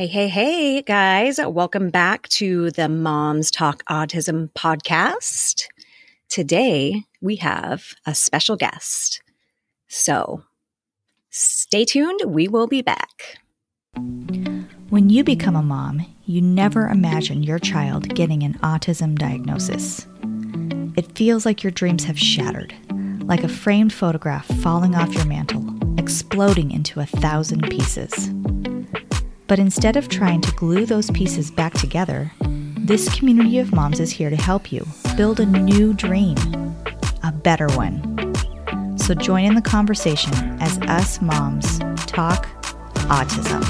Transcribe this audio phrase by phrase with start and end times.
[0.00, 1.38] Hey, hey, hey, guys.
[1.38, 5.66] Welcome back to the Moms Talk Autism podcast.
[6.30, 9.20] Today we have a special guest.
[9.88, 10.42] So
[11.28, 12.22] stay tuned.
[12.26, 13.40] We will be back.
[14.88, 20.06] When you become a mom, you never imagine your child getting an autism diagnosis.
[20.96, 22.72] It feels like your dreams have shattered,
[23.24, 25.62] like a framed photograph falling off your mantle,
[25.98, 28.30] exploding into a thousand pieces.
[29.50, 32.30] But instead of trying to glue those pieces back together,
[32.78, 36.36] this community of moms is here to help you build a new dream,
[37.24, 38.00] a better one.
[38.96, 42.46] So join in the conversation as us moms talk
[43.10, 43.66] autism.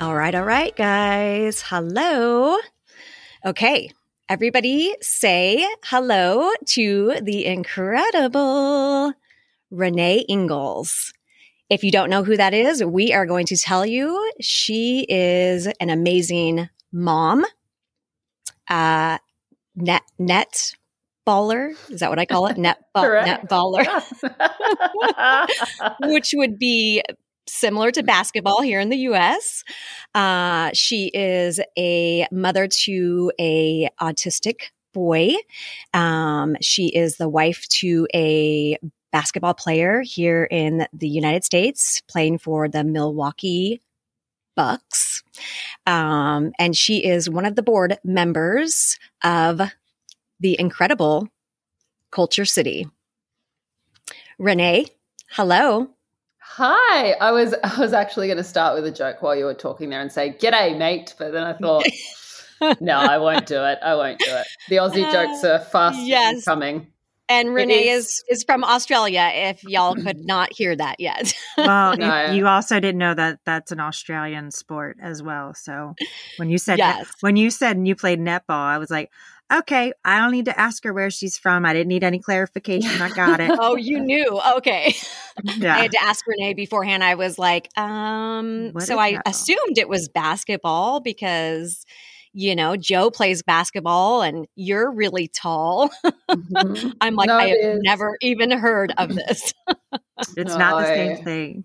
[0.00, 1.62] All right, all right, guys.
[1.62, 2.58] Hello.
[3.44, 3.90] Okay,
[4.30, 9.12] everybody say hello to the incredible
[9.72, 11.12] Renae Ingles.
[11.68, 14.30] If you don't know who that is, we are going to tell you.
[14.40, 17.44] She is an amazing mom,
[18.68, 19.18] uh,
[19.74, 20.74] net net
[21.26, 21.72] baller.
[21.90, 22.56] Is that what I call it?
[22.56, 23.84] Net, ball, net baller,
[26.02, 27.02] which would be
[27.46, 29.64] similar to basketball here in the US.
[30.14, 35.34] Uh, she is a mother to a autistic boy.
[35.94, 38.76] Um, she is the wife to a
[39.12, 43.80] basketball player here in the United States, playing for the Milwaukee
[44.56, 45.22] Bucks.
[45.86, 49.60] Um, and she is one of the board members of
[50.38, 51.28] the incredible
[52.12, 52.86] Kulture City.
[54.40, 54.88] Renae,
[55.30, 55.90] hello.
[56.54, 57.12] Hi.
[57.12, 59.88] I was I was actually going to start with a joke while you were talking
[59.88, 61.86] there and say "G'day, mate," but then I thought,
[62.80, 63.78] no, I won't do it.
[63.82, 64.46] I won't do it.
[64.68, 66.44] The Aussie uh, jokes are fast yes.
[66.44, 66.88] coming.
[67.28, 69.30] And Renae is, is, is from Australia.
[69.32, 71.32] If y'all could not hear that yet.
[71.56, 72.32] well, no.
[72.32, 75.54] you also didn't know that that's an Australian sport as well.
[75.54, 75.94] So
[76.36, 77.08] when you said yes.
[77.20, 79.12] when you said you played netball, I was like,
[79.52, 81.64] okay, I don't need to ask her where she's from.
[81.64, 83.02] I didn't need any clarification.
[83.02, 83.50] I got it.
[83.60, 84.40] oh, you knew.
[84.58, 84.94] Okay.
[85.56, 85.74] Yeah.
[85.74, 87.02] I had to ask Renae beforehand.
[87.02, 89.22] I was like, um, what so I that?
[89.26, 91.86] assumed it was basketball because,
[92.34, 95.90] you know, Joe plays basketball and you're really tall.
[96.04, 96.90] Mm-hmm.
[97.00, 97.80] I'm like, no, I have is.
[97.84, 99.54] never even heard of this.
[100.36, 100.58] it's no.
[100.58, 101.64] not the same thing.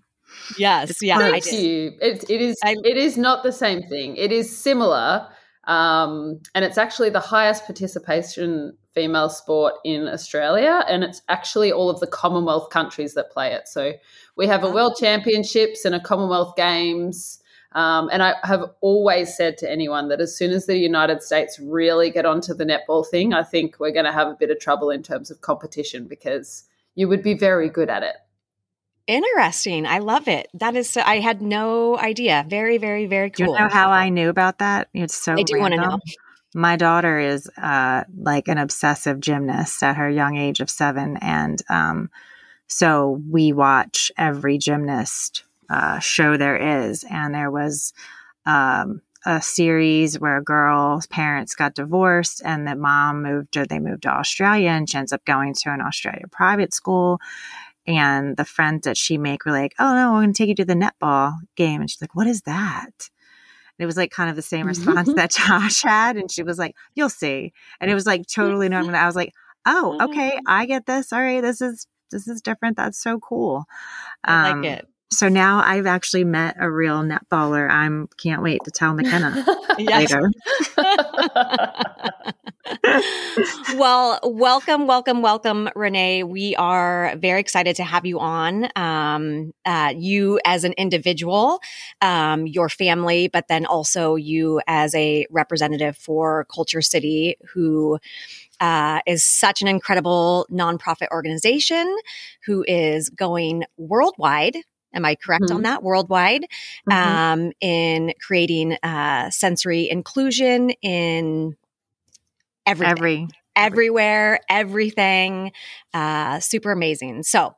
[0.57, 1.17] Yes, it's yeah.
[1.17, 1.93] I you.
[2.01, 2.57] It, it is.
[2.63, 4.15] I, it is not the same thing.
[4.15, 5.27] It is similar,
[5.67, 10.83] um, and it's actually the highest participation female sport in Australia.
[10.87, 13.67] And it's actually all of the Commonwealth countries that play it.
[13.67, 13.93] So
[14.37, 17.41] we have a World Championships and a Commonwealth Games.
[17.73, 21.59] Um, and I have always said to anyone that as soon as the United States
[21.59, 24.59] really get onto the netball thing, I think we're going to have a bit of
[24.59, 26.63] trouble in terms of competition because
[26.95, 28.15] you would be very good at it.
[29.07, 29.85] Interesting.
[29.85, 30.47] I love it.
[30.55, 32.45] That is so, I had no idea.
[32.47, 33.45] Very, very, very cool.
[33.47, 34.89] Do you know how I knew about that?
[34.93, 35.99] It's so I do want to know.
[36.55, 41.17] My daughter is uh, like an obsessive gymnast at her young age of seven.
[41.17, 42.09] And um,
[42.67, 47.03] so we watch every gymnast uh, show there is.
[47.03, 47.93] And there was
[48.45, 53.79] um, a series where a girl's parents got divorced and the mom moved or they
[53.79, 57.19] moved to Australia and she ends up going to an Australia private school
[57.87, 60.55] and the friends that she make were like, "Oh no, I'm going to take you
[60.55, 63.09] to the netball game," and she's like, "What is that?"
[63.77, 66.57] And it was like kind of the same response that Josh had, and she was
[66.57, 68.95] like, "You'll see," and it was like totally normal.
[68.95, 69.33] I was like,
[69.65, 71.13] "Oh, okay, I get this.
[71.13, 72.77] All right, this is this is different.
[72.77, 73.65] That's so cool."
[74.23, 74.87] I like um, it.
[75.15, 77.69] So now I've actually met a real netballer.
[77.69, 79.45] I'm can't wait to tell McKenna
[79.79, 80.29] later.
[83.75, 86.27] well, welcome, welcome, welcome, Renae.
[86.27, 88.67] We are very excited to have you on.
[88.75, 91.61] Um, uh, you as an individual,
[92.01, 97.99] um, your family, but then also you as a representative for Kulture City, who
[98.59, 101.95] uh, is such an incredible nonprofit organization
[102.45, 104.57] who is going worldwide.
[104.95, 105.57] Am I correct mm-hmm.
[105.57, 105.83] on that?
[105.83, 106.45] Worldwide,
[106.89, 106.91] mm-hmm.
[106.91, 111.55] um, in creating uh, sensory inclusion in
[112.65, 112.91] everything.
[112.91, 115.51] Every everywhere, everything.
[115.93, 117.23] Uh, super amazing.
[117.23, 117.55] So,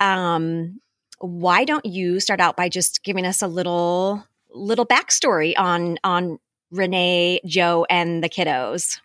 [0.00, 0.80] um,
[1.18, 6.38] why don't you start out by just giving us a little little backstory on on
[6.74, 8.98] Renae, Joe, and the kiddos?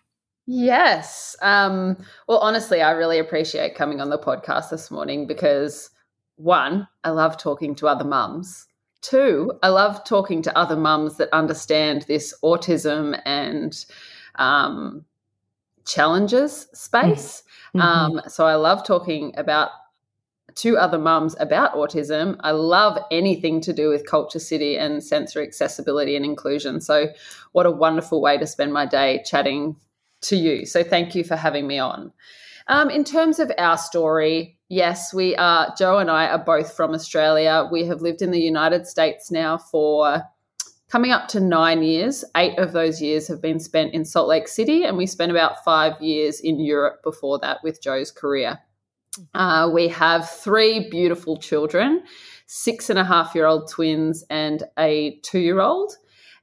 [0.46, 1.36] Yes.
[1.40, 1.96] Um,
[2.26, 5.90] well, honestly, I really appreciate coming on the podcast this morning because
[6.42, 8.66] one, I love talking to other mums.
[9.00, 13.84] Two, I love talking to other mums that understand this autism and
[14.36, 15.04] um,
[15.84, 17.42] challenges space.
[17.74, 17.80] Mm-hmm.
[17.80, 19.70] Um, so I love talking about
[20.56, 22.36] to other mums about autism.
[22.40, 26.80] I love anything to do with Kulture City and sensory accessibility and inclusion.
[26.80, 27.08] So,
[27.52, 29.76] what a wonderful way to spend my day chatting
[30.22, 30.66] to you.
[30.66, 32.12] So, thank you for having me on.
[32.68, 36.92] Um, in terms of our story, yes, we are, Joe and I are both from
[36.92, 37.68] Australia.
[37.70, 40.22] We have lived in the United States now for
[40.88, 42.24] coming up to nine years.
[42.36, 45.64] Eight of those years have been spent in Salt Lake City, and we spent about
[45.64, 48.58] five years in Europe before that with Joe's career.
[49.34, 52.02] Uh, we have three beautiful children
[52.52, 55.96] six and a half year old twins and a two year old,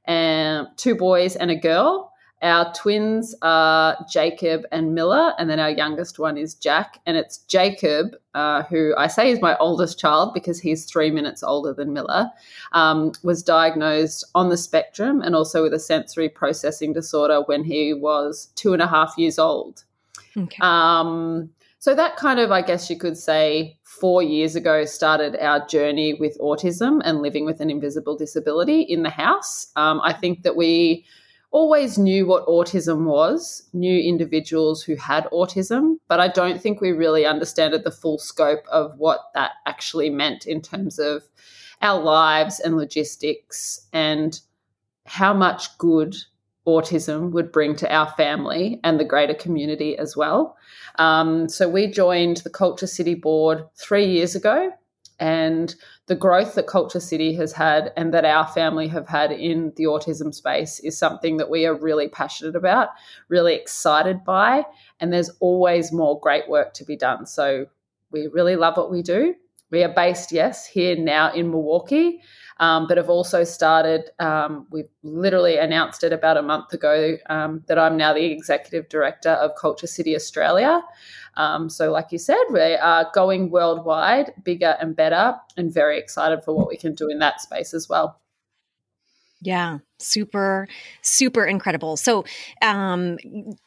[0.06, 2.09] and two boys and a girl.
[2.42, 6.98] Our twins are Jacob and Miller, and then our youngest one is Jack.
[7.04, 11.42] And it's Jacob, uh, who I say is my oldest child because he's three minutes
[11.42, 12.30] older than Miller,
[12.72, 17.92] um, was diagnosed on the spectrum and also with a sensory processing disorder when he
[17.92, 19.84] was two and a half years old.
[20.36, 20.58] Okay.
[20.62, 25.66] Um, so that kind of, I guess you could say, four years ago started our
[25.66, 29.66] journey with autism and living with an invisible disability in the house.
[29.76, 31.04] Um, I think that we
[31.50, 36.92] always knew what autism was, knew individuals who had autism, but I don't think we
[36.92, 41.24] really understood the full scope of what that actually meant in terms of
[41.82, 44.40] our lives and logistics and
[45.06, 46.14] how much good
[46.66, 50.56] autism would bring to our family and the greater community as well.
[50.98, 54.70] Um, so we joined the Kulture City board three years ago
[55.18, 55.74] and
[56.10, 59.84] the growth that Kulture City has had and that our family have had in the
[59.84, 62.88] autism space is something that we are really passionate about,
[63.28, 64.64] really excited by,
[64.98, 67.26] and there's always more great work to be done.
[67.26, 67.66] So
[68.10, 69.36] we really love what we do.
[69.70, 72.22] We are based, yes, here now in Milwaukee,
[72.60, 74.10] um, but have also started.
[74.18, 78.88] Um, we've literally announced it about a month ago um, that I'm now the executive
[78.88, 80.82] director of Kulture City Australia.
[81.36, 86.44] Um, so, like you said, we are going worldwide, bigger and better, and very excited
[86.44, 88.20] for what we can do in that space as well.
[89.42, 90.68] Yeah, super,
[91.00, 91.96] super incredible.
[91.96, 92.24] So,
[92.60, 93.16] um,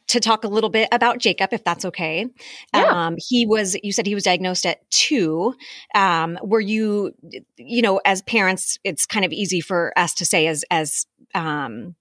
[0.07, 2.27] to talk a little bit about Jacob, if that's okay.
[2.75, 3.07] Yeah.
[3.07, 5.55] Um, he was, you said he was diagnosed at two.
[5.95, 7.13] Um, were you,
[7.57, 11.95] you know, as parents, it's kind of easy for us to say as, as, um,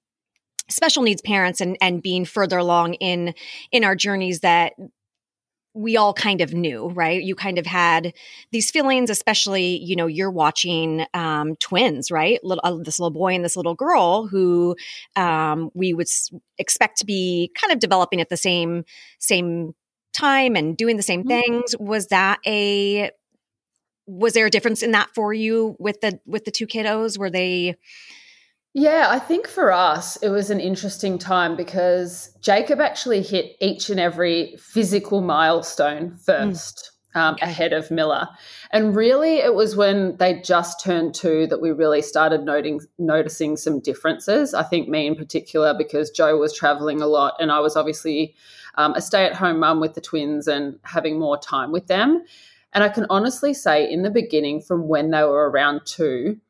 [0.68, 3.34] special needs parents and and being further along in
[3.72, 4.72] in our journeys that
[5.74, 7.22] we all kind of knew, right?
[7.22, 8.12] You kind of had
[8.50, 12.42] these feelings, especially, you know, you're watching um, twins, right?
[12.44, 14.76] Little, uh, this little boy and this little girl who
[15.16, 18.84] um, we would s- expect to be kind of developing at the same
[19.18, 19.74] same
[20.12, 21.40] time and doing the same mm-hmm.
[21.40, 21.74] things.
[21.78, 23.10] Was that a
[24.06, 27.16] was there a difference in that for you with the with the two kiddos?
[27.16, 27.76] Were they
[28.74, 33.90] yeah, I think for us, it was an interesting time because Jacob actually hit each
[33.90, 36.78] and every physical milestone first.
[36.78, 36.88] Mm.
[37.14, 38.26] Um, ahead of Miller.
[38.70, 43.58] And really, it was when they just turned two that we really started noting, noticing
[43.58, 44.54] some differences.
[44.54, 48.34] I think me in particular, because Joe was traveling a lot and I was obviously
[48.76, 52.24] um, a stay at home mum with the twins and having more time with them.
[52.72, 56.40] And I can honestly say, in the beginning, from when they were around two,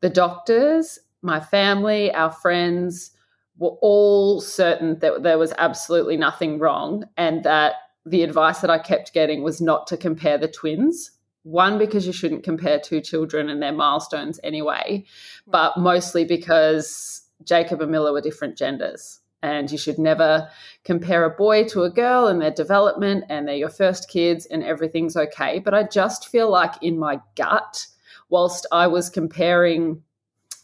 [0.00, 3.10] the doctors my family, our friends
[3.58, 7.74] were all certain that there was absolutely nothing wrong and that
[8.06, 11.10] the advice that I kept getting was not to compare the twins.
[11.42, 15.04] One, because you shouldn't compare two children and their milestones anyway,
[15.46, 19.20] but mostly because Jacob and Miller were different genders.
[19.40, 20.48] And you should never
[20.82, 24.64] compare a boy to a girl and their development, and they're your first kids, and
[24.64, 25.60] everything's okay.
[25.60, 27.86] But I just feel like in my gut,
[28.30, 30.02] whilst I was comparing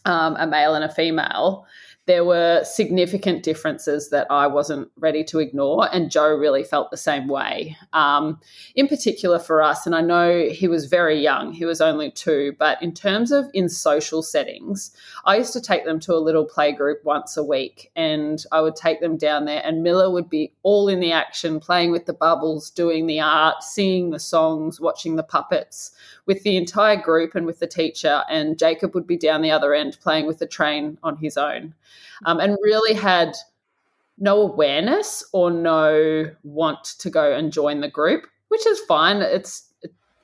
[0.05, 1.65] um, a male and a female,
[2.05, 6.97] there were significant differences that I wasn't ready to ignore, and Joe really felt the
[6.97, 7.75] same way.
[7.93, 8.39] Um,
[8.75, 12.55] in particular for us, and I know he was very young, he was only two,
[12.59, 14.91] but in terms of in social settings,
[15.25, 18.61] I used to take them to a little play group once a week, and I
[18.61, 22.05] would take them down there, and Miller would be all in the action, playing with
[22.05, 25.91] the bubbles, doing the art, singing the songs, watching the puppets
[26.25, 29.73] with the entire group and with the teacher, and Jacob would be down the other
[29.73, 31.73] end playing with the train on his own,
[32.25, 33.35] um, and really had
[34.17, 39.17] no awareness or no want to go and join the group, which is fine.
[39.17, 39.69] It's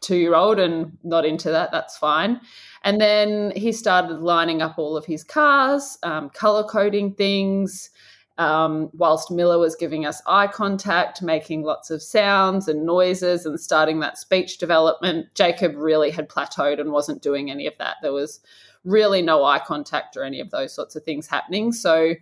[0.01, 2.41] two year old and not into that, that's fine.
[2.83, 7.91] And then he started lining up all of his cars, um, color coding things
[8.41, 13.59] um, whilst Miller was giving us eye contact, making lots of sounds and noises and
[13.59, 17.97] starting that speech development, Jacob really had plateaued and wasn't doing any of that.
[18.01, 18.39] There was
[18.83, 21.71] really no eye contact or any of those sorts of things happening.
[21.71, 22.15] So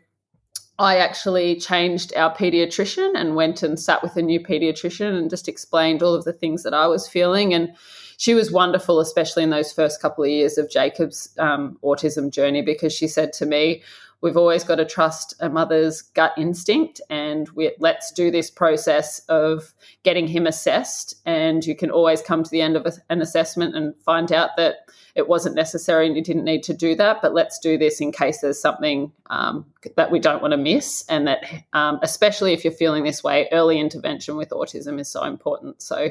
[0.77, 5.47] I actually changed our pediatrician and went and sat with a new pediatrician and just
[5.47, 7.53] explained all of the things that I was feeling.
[7.53, 7.73] And
[8.17, 12.61] she was wonderful, especially in those first couple of years of Jacob's um, autism journey,
[12.61, 13.83] because she said to me,
[14.21, 19.19] we've always got to trust a mother's gut instinct and we, let's do this process
[19.29, 19.73] of
[20.03, 21.15] getting him assessed.
[21.25, 24.51] And you can always come to the end of a, an assessment and find out
[24.57, 27.99] that it wasn't necessary and you didn't need to do that but let's do this
[27.99, 32.53] in case there's something um, that we don't want to miss and that um, especially
[32.53, 35.81] if you're feeling this way early intervention with autism is so important.
[35.81, 36.09] So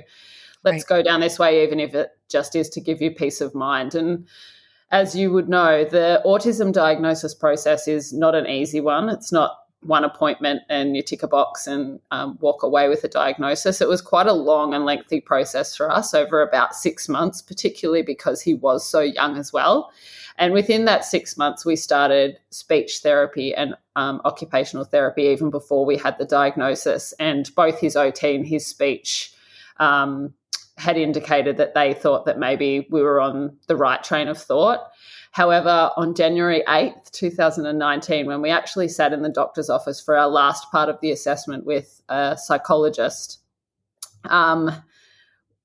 [0.64, 0.98] let's right.
[0.98, 3.94] go down this way even if it just is to give you peace of mind.
[3.94, 4.26] And
[4.90, 9.08] as you would know, the autism diagnosis process is not an easy one.
[9.08, 13.08] It's not one appointment and you tick a box and um, walk away with a
[13.08, 13.80] diagnosis.
[13.80, 18.02] It was quite a long and lengthy process for us over about six months, particularly
[18.02, 19.92] because he was so young as well.
[20.36, 25.84] And within that six months, we started speech therapy and um, occupational therapy even before
[25.84, 27.12] we had the diagnosis.
[27.20, 29.32] And both his OT and his speech
[29.78, 30.34] um,
[30.78, 34.80] had indicated that they thought that maybe we were on the right train of thought.
[35.32, 40.28] However, on January 8th, 2019, when we actually sat in the doctor's office for our
[40.28, 43.40] last part of the assessment with a psychologist,
[44.24, 44.70] um,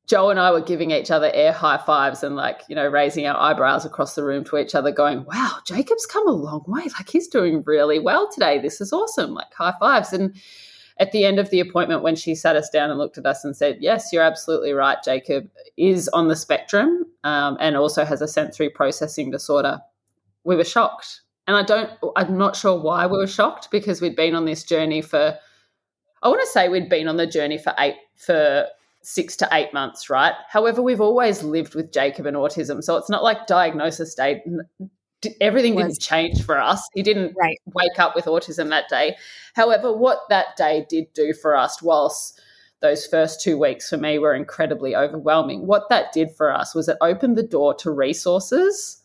[0.05, 3.25] Joe and I were giving each other air high fives and, like, you know, raising
[3.25, 6.83] our eyebrows across the room to each other, going, Wow, Jacob's come a long way.
[6.83, 8.59] Like, he's doing really well today.
[8.59, 9.33] This is awesome.
[9.33, 10.11] Like, high fives.
[10.11, 10.35] And
[10.97, 13.43] at the end of the appointment, when she sat us down and looked at us
[13.43, 18.21] and said, Yes, you're absolutely right, Jacob is on the spectrum um, and also has
[18.21, 19.81] a sensory processing disorder,
[20.43, 21.21] we were shocked.
[21.47, 24.63] And I don't, I'm not sure why we were shocked because we'd been on this
[24.63, 25.37] journey for,
[26.21, 28.67] I want to say we'd been on the journey for eight, for
[29.01, 30.33] six to eight months, right?
[30.47, 32.81] However, we've always lived with Jacob and autism.
[32.81, 34.41] So it's not like diagnosis day
[35.41, 36.87] everything didn't change for us.
[36.93, 37.57] He didn't right.
[37.73, 39.15] wake up with autism that day.
[39.55, 42.39] However, what that day did do for us, whilst
[42.81, 46.89] those first two weeks for me were incredibly overwhelming, what that did for us was
[46.89, 49.01] it opened the door to resources,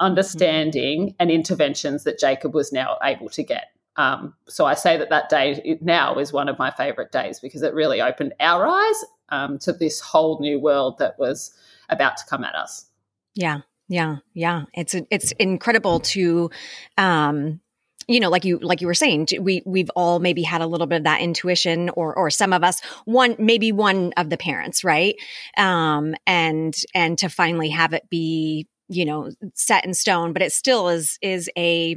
[0.00, 1.16] understanding, mm-hmm.
[1.18, 3.66] and interventions that Jacob was now able to get.
[3.96, 7.62] Um, so I say that that day now is one of my favorite days because
[7.62, 11.54] it really opened our eyes um, to this whole new world that was
[11.88, 12.86] about to come at us.
[13.34, 13.60] Yeah,
[13.92, 14.64] yeah, yeah.
[14.72, 16.50] It's it's incredible to
[16.96, 17.60] um
[18.08, 20.86] you know like you like you were saying we we've all maybe had a little
[20.86, 24.82] bit of that intuition or or some of us one maybe one of the parents
[24.82, 25.16] right
[25.58, 30.52] um and and to finally have it be you know set in stone but it
[30.52, 31.96] still is is a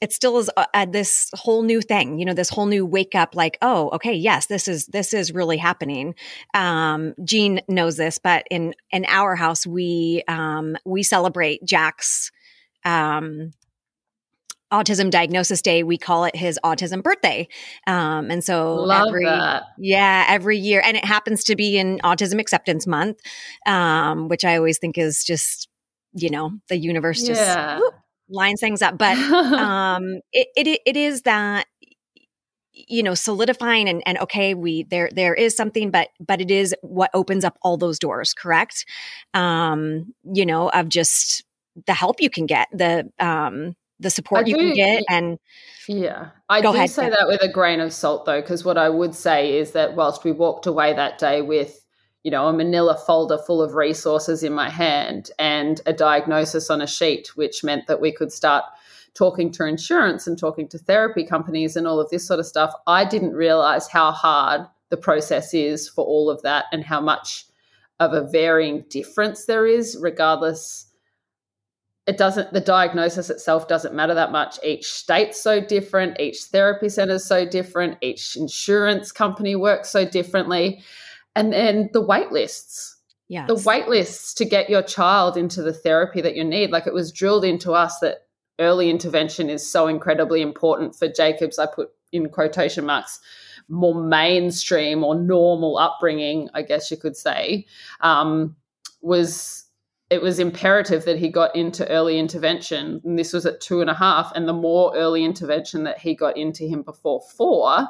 [0.00, 3.14] it still is a, a, this whole new thing you know this whole new wake
[3.14, 6.14] up like oh okay yes this is this is really happening
[6.54, 12.30] um jean knows this but in in our house we um we celebrate jack's
[12.84, 13.52] um
[14.72, 17.46] autism diagnosis day we call it his autism birthday
[17.86, 19.62] um, and so Love every that.
[19.78, 23.18] yeah every year and it happens to be in autism acceptance month
[23.66, 25.68] um, which i always think is just
[26.14, 27.78] you know the universe just yeah.
[27.78, 27.94] whoop,
[28.28, 28.98] lines things up.
[28.98, 31.66] But um, it, it it is that
[32.74, 36.74] you know solidifying and, and okay we there there is something but but it is
[36.82, 38.84] what opens up all those doors correct
[39.32, 41.44] um you know of just
[41.86, 45.38] the help you can get the um the support you can get and
[45.88, 48.88] yeah i do ahead, say that with a grain of salt though because what i
[48.88, 51.83] would say is that whilst we walked away that day with
[52.24, 56.80] you know, a manila folder full of resources in my hand and a diagnosis on
[56.80, 58.64] a sheet, which meant that we could start
[59.12, 62.72] talking to insurance and talking to therapy companies and all of this sort of stuff.
[62.86, 67.44] I didn't realize how hard the process is for all of that and how much
[68.00, 70.86] of a varying difference there is, regardless.
[72.06, 74.58] It doesn't, the diagnosis itself doesn't matter that much.
[74.64, 80.04] Each state's so different, each therapy center is so different, each insurance company works so
[80.04, 80.82] differently.
[81.36, 82.96] And then the wait lists.
[83.28, 83.48] Yes.
[83.48, 86.70] The wait lists to get your child into the therapy that you need.
[86.70, 88.26] Like it was drilled into us that
[88.58, 93.20] early intervention is so incredibly important for Jacob's, I put in quotation marks,
[93.68, 97.66] more mainstream or normal upbringing, I guess you could say,
[98.00, 98.56] um,
[99.00, 99.64] was
[100.10, 103.00] it was imperative that he got into early intervention.
[103.04, 104.30] And this was at two and a half.
[104.34, 107.88] And the more early intervention that he got into him before four,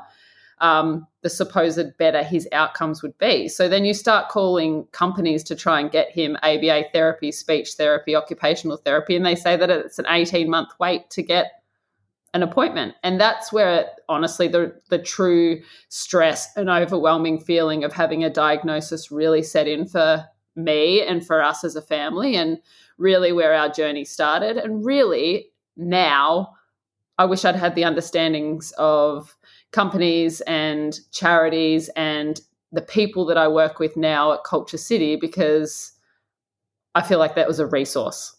[0.65, 3.49] um, the supposed better his outcomes would be.
[3.49, 8.17] So then you start calling companies to try and get him ABA therapy, speech therapy,
[8.17, 11.63] occupational therapy, and they say that it's an 18 month wait to get
[12.33, 12.95] an appointment.
[13.03, 19.11] And that's where honestly the the true stress and overwhelming feeling of having a diagnosis
[19.11, 20.25] really set in for
[20.57, 22.57] me and for us as a family and
[22.97, 26.55] really where our journey started and really now
[27.19, 29.37] I wish I'd had the understandings of
[29.75, 32.41] companies and charities and
[32.71, 35.93] the people that I work with now at Kulture City because
[36.95, 38.37] I feel like that was a resource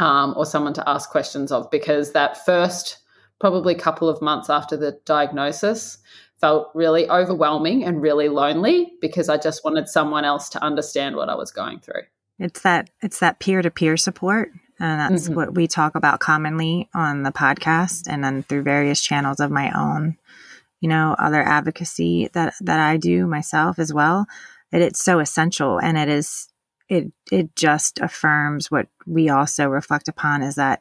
[0.00, 2.98] um, or someone to ask questions of because that first
[3.40, 5.98] probably couple of months after the diagnosis
[6.40, 11.28] felt really overwhelming and really lonely because I just wanted someone else to understand what
[11.28, 12.02] I was going through.
[12.38, 15.34] It's that it's that peer-to-peer support and that's mm-hmm.
[15.34, 19.70] what we talk about commonly on the podcast and then through various channels of my
[19.70, 20.16] own
[20.86, 24.24] you know other advocacy that that I do myself as well
[24.70, 26.46] that it's so essential and it is
[26.88, 30.80] it it just affirms what we also reflect upon is that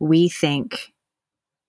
[0.00, 0.92] we think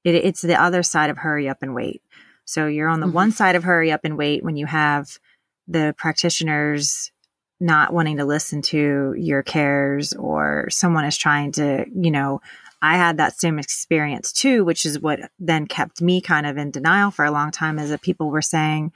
[0.03, 2.01] it, it's the other side of hurry up and wait
[2.43, 3.17] so you're on the mm-hmm.
[3.17, 5.19] one side of hurry up and wait when you have
[5.67, 7.11] the practitioners
[7.59, 12.41] not wanting to listen to your cares or someone is trying to, you know,
[12.81, 16.71] I had that same experience too, which is what then kept me kind of in
[16.71, 18.91] denial for a long time is that people were saying,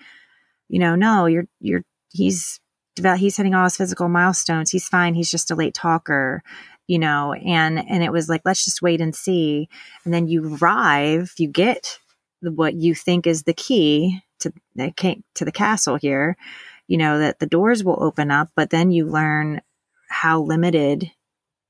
[0.68, 2.60] you know, no, you're, you're, he's,
[3.18, 4.70] he's hitting all his physical milestones.
[4.70, 5.14] He's fine.
[5.14, 6.44] He's just a late talker,
[6.88, 9.70] you know, and, and it was like, let's just wait and see.
[10.06, 12.00] And then you arrive, you get
[12.42, 16.38] what you think is the key to the, to the castle here
[16.90, 19.62] you know, that the doors will open up, but then you learn
[20.10, 21.12] how limited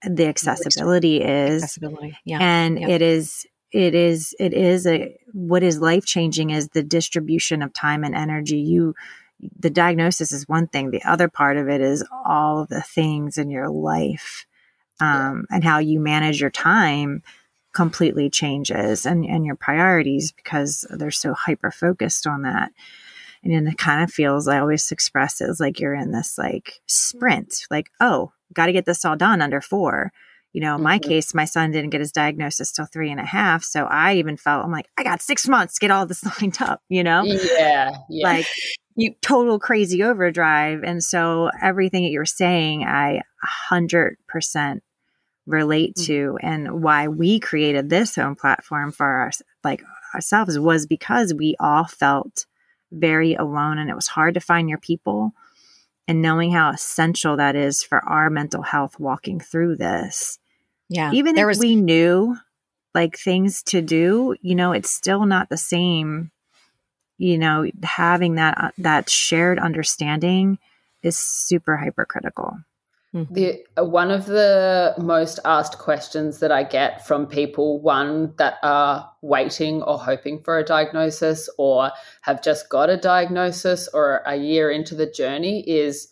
[0.04, 1.64] the accessibility is.
[1.64, 2.18] Accessibility.
[2.26, 2.40] Yeah.
[2.42, 7.62] And it is it is it is a what is life changing is the distribution
[7.62, 8.96] of time and energy you
[9.60, 13.50] the diagnosis is one thing the other part of it is all the things in
[13.50, 14.46] your life
[15.00, 17.22] um, and how you manage your time
[17.72, 22.72] completely changes and, and your priorities because they're so hyper focused on that
[23.44, 26.82] and it kind of feels i always express it as like you're in this like
[26.88, 30.12] sprint like oh got to get this all done under four
[30.54, 31.10] you know in my mm-hmm.
[31.10, 34.38] case my son didn't get his diagnosis till three and a half so i even
[34.38, 37.24] felt i'm like i got six months to get all this lined up you know
[37.24, 38.28] yeah, yeah.
[38.28, 38.48] like
[38.96, 43.22] you total crazy overdrive and so everything that you're saying i
[43.72, 44.80] 100%
[45.46, 46.06] relate mm-hmm.
[46.06, 49.32] to and why we created this home platform for our
[49.64, 49.84] like
[50.14, 52.46] ourselves was because we all felt
[52.92, 55.32] very alone and it was hard to find your people
[56.10, 60.40] and knowing how essential that is for our mental health walking through this.
[60.90, 61.12] Yeah.
[61.14, 62.36] Even if was- we knew
[62.96, 66.32] like things to do, you know, it's still not the same.
[67.20, 70.58] You know, having that uh, that shared understanding
[71.04, 72.58] is super hypercritical.
[73.14, 73.34] Mm-hmm.
[73.34, 78.58] The uh, one of the most asked questions that I get from people, one that
[78.62, 81.92] are waiting or hoping for a diagnosis or
[82.22, 86.08] have just got a diagnosis or a year into the journey is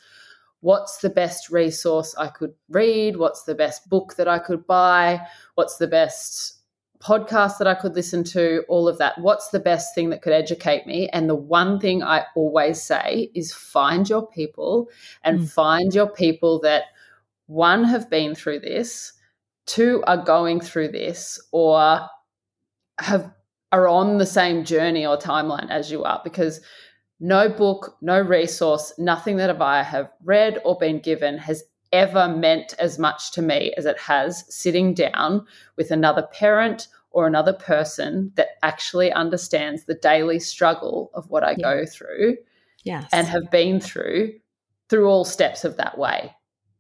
[0.62, 3.18] what's the best resource I could read?
[3.18, 5.22] What's the best book that I could buy?
[5.54, 6.57] What's the best
[7.00, 8.64] podcast that I could listen to?
[8.68, 9.18] All of that.
[9.20, 11.10] What's the best thing that could educate me?
[11.10, 14.90] And the one thing I always say is find your people
[15.24, 15.50] and mm.
[15.50, 16.84] find your people that
[17.48, 19.14] one have been through this,
[19.66, 22.02] two are going through this, or
[23.00, 23.32] have
[23.72, 26.62] are on the same journey or timeline as you are because
[27.20, 32.74] no book, no resource, nothing that I have read or been given has ever meant
[32.80, 35.46] as much to me as it has sitting down
[35.76, 41.52] with another parent or another person that actually understands the daily struggle of what I
[41.52, 41.76] yeah.
[41.76, 42.38] go through
[42.84, 43.10] yes.
[43.12, 44.34] and have been through
[44.90, 46.34] through all steps of that way.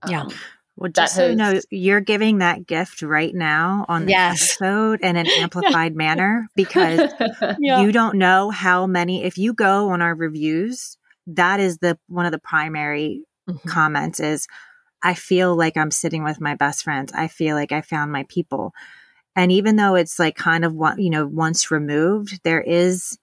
[0.08, 0.22] Yeah.
[0.22, 0.34] Um,
[0.78, 4.58] well, just so you know, you're giving that gift right now on the yes.
[4.62, 7.12] episode in an amplified manner because
[7.60, 7.82] yeah.
[7.82, 9.24] you don't know how many.
[9.24, 13.68] If you go on our reviews, that is the one of the primary mm-hmm.
[13.68, 14.48] comment is
[15.04, 17.14] I feel like I'm sitting with my best friends.
[17.14, 18.74] I feel like I found my people.
[19.36, 23.18] And even though it's like kind of what, you know, once removed, there is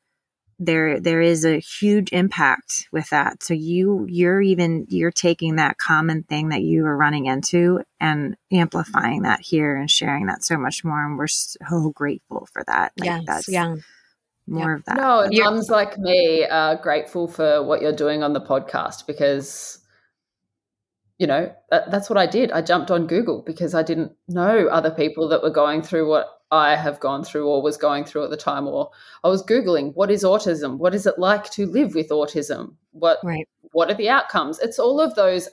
[0.59, 5.79] there there is a huge impact with that so you you're even you're taking that
[5.79, 10.57] common thing that you are running into and amplifying that here and sharing that so
[10.57, 13.75] much more and we're so grateful for that like yes, that's yeah
[14.47, 14.77] more yeah.
[14.77, 18.41] of that no and moms like me are grateful for what you're doing on the
[18.41, 19.84] podcast because
[21.19, 24.67] you know that, that's what i did i jumped on google because i didn't know
[24.67, 28.25] other people that were going through what I have gone through or was going through
[28.25, 28.91] at the time, or
[29.25, 30.79] I was Googling what is autism?
[30.79, 32.75] What is it like to live with autism?
[32.93, 33.49] What right.
[33.73, 34.61] what are the outcomes?
[34.61, 35.49] It's all of those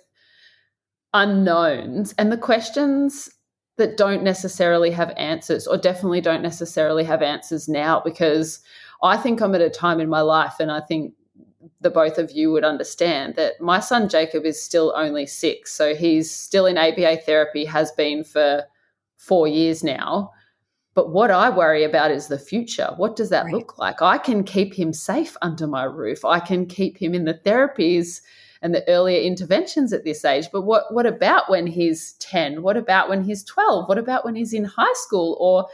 [1.13, 3.29] unknowns and the questions
[3.77, 8.59] that don't necessarily have answers, or definitely don't necessarily have answers now, because
[9.01, 11.15] I think I'm at a time in my life, and I think
[11.81, 15.73] the both of you would understand that my son Jacob is still only six.
[15.73, 18.63] So he's still in ABA therapy, has been for
[19.17, 20.31] four years now.
[20.93, 22.91] But what I worry about is the future.
[22.97, 23.53] What does that right.
[23.53, 24.01] look like?
[24.01, 26.25] I can keep him safe under my roof.
[26.25, 28.21] I can keep him in the therapies
[28.61, 30.47] and the earlier interventions at this age.
[30.51, 32.61] But what, what about when he's 10?
[32.61, 33.87] What about when he's 12?
[33.87, 35.67] What about when he's in high school or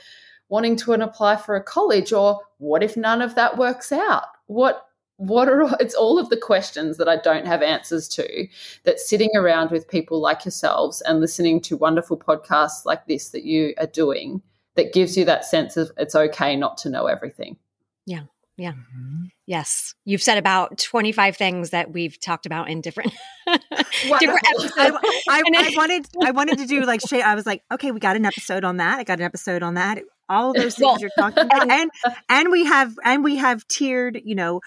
[0.50, 2.14] wanting to apply for a college?
[2.14, 4.26] Or what if none of that works out?
[4.46, 4.87] What
[5.18, 8.48] what are it's all of the questions that I don't have answers to
[8.84, 13.44] that sitting around with people like yourselves and listening to wonderful podcasts like this that
[13.44, 14.42] you are doing
[14.76, 17.58] that gives you that sense of it's okay not to know everything.
[18.06, 18.24] Yeah.
[18.58, 18.72] Yeah.
[18.72, 19.26] Mm-hmm.
[19.46, 19.94] Yes.
[20.04, 23.14] You've said about 25 things that we've talked about in different
[23.46, 24.74] different episodes.
[24.78, 24.92] I,
[25.30, 28.16] I, I, wanted I wanted to do like Shay, I was like, okay, we got
[28.16, 28.98] an episode on that.
[28.98, 30.00] I got an episode on that.
[30.28, 31.70] All those things well, you're talking about.
[31.70, 31.92] And
[32.30, 34.62] and we have and we have tiered, you know,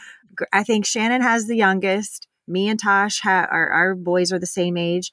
[0.52, 2.26] I think Shannon has the youngest.
[2.46, 5.12] Me and Tash have our, our boys are the same age.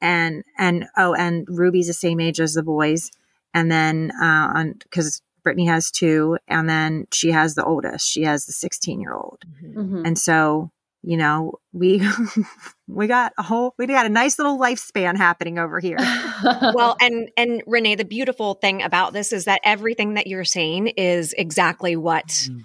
[0.00, 3.10] And and oh, and Ruby's the same age as the boys
[3.54, 8.08] and then uh, on because Brittney has two, and then she has the oldest.
[8.08, 10.04] She has the 16 year old, mm-hmm.
[10.04, 10.70] and so
[11.02, 12.00] you know we
[12.88, 15.98] we got a whole we got a nice little lifespan happening over here.
[16.74, 20.88] well, and and Renae, the beautiful thing about this is that everything that you're saying
[20.88, 22.64] is exactly what mm.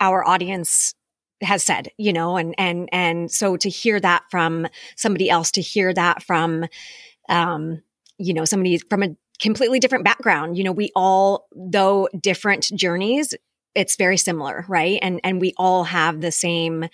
[0.00, 0.94] our audience
[1.42, 5.60] has said you know and and and so to hear that from somebody else to
[5.60, 6.66] hear that from
[7.28, 7.82] um
[8.18, 10.58] you know somebody from a completely different background.
[10.58, 13.34] You know, we all, though different journeys,
[13.74, 14.98] it's very similar, right?
[15.02, 16.88] And and we all have the same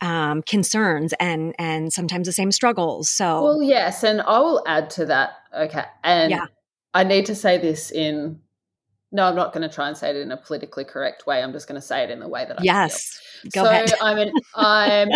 [0.00, 3.08] um, concerns and and sometimes the same struggles.
[3.08, 5.34] So, well, yes, and I will add to that.
[5.56, 6.46] Okay, and yeah.
[6.92, 8.40] I need to say this in.
[9.14, 11.40] No, I'm not going to try and say it in a politically correct way.
[11.40, 13.20] I'm just going to say it in the way that I yes.
[13.42, 13.62] Feel.
[13.62, 13.92] Go so ahead.
[14.02, 15.08] I'm an I'm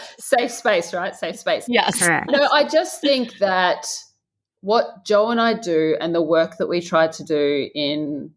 [0.18, 1.14] safe space, right?
[1.14, 1.66] Safe space.
[1.68, 2.04] Yes.
[2.04, 2.28] Correct.
[2.32, 3.86] No, I just think that
[4.60, 8.32] what Joe and I do and the work that we try to do in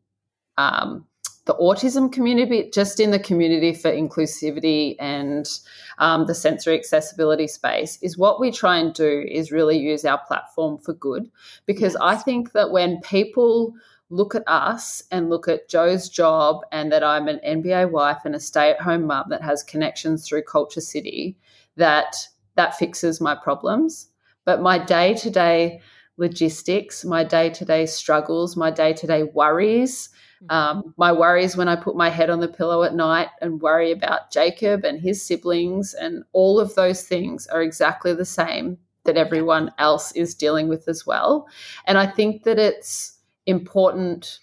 [0.59, 1.07] um,
[1.45, 5.49] the autism community, just in the community for inclusivity and
[5.97, 10.19] um, the sensory accessibility space, is what we try and do is really use our
[10.27, 11.31] platform for good.
[11.65, 12.01] Because yes.
[12.01, 13.73] I think that when people
[14.15, 18.35] look at us and look at Joe's job and that I'm an NBA wife and
[18.35, 21.35] a stay at home mum that has connections through Kulture City,
[21.75, 22.15] that
[22.55, 24.07] that fixes my problems.
[24.45, 25.81] But my day to day
[26.17, 30.09] logistics, my day to day struggles, my day to day worries.
[30.43, 30.55] Mm-hmm.
[30.55, 33.91] Um, my worries when I put my head on the pillow at night and worry
[33.91, 39.17] about Jacob and his siblings, and all of those things are exactly the same that
[39.17, 41.47] everyone else is dealing with as well.
[41.85, 43.14] And I think that it's
[43.45, 44.39] important,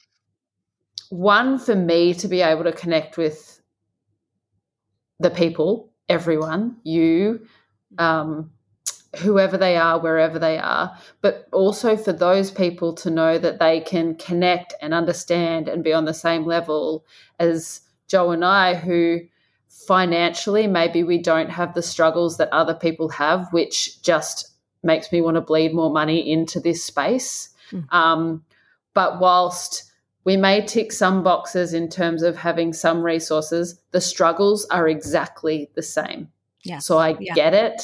[1.11, 3.61] one, for me to be able to connect with
[5.21, 7.47] the people, everyone, you,
[7.99, 8.51] um,
[9.19, 13.81] whoever they are, wherever they are, but also for those people to know that they
[13.81, 17.05] can connect and understand and be on the same level
[17.38, 19.21] as Joe and I, who
[19.69, 24.51] financially maybe we don't have the struggles that other people have, which just
[24.83, 27.51] makes me want to bleed more money into this space.
[27.71, 27.93] Mm.
[27.93, 28.45] Um,
[28.95, 29.91] but whilst
[30.25, 35.71] we may tick some boxes in terms of having some resources, the struggles are exactly
[35.75, 36.29] the same.
[36.65, 36.79] Yeah.
[36.79, 37.35] So I yeah.
[37.35, 37.83] get it.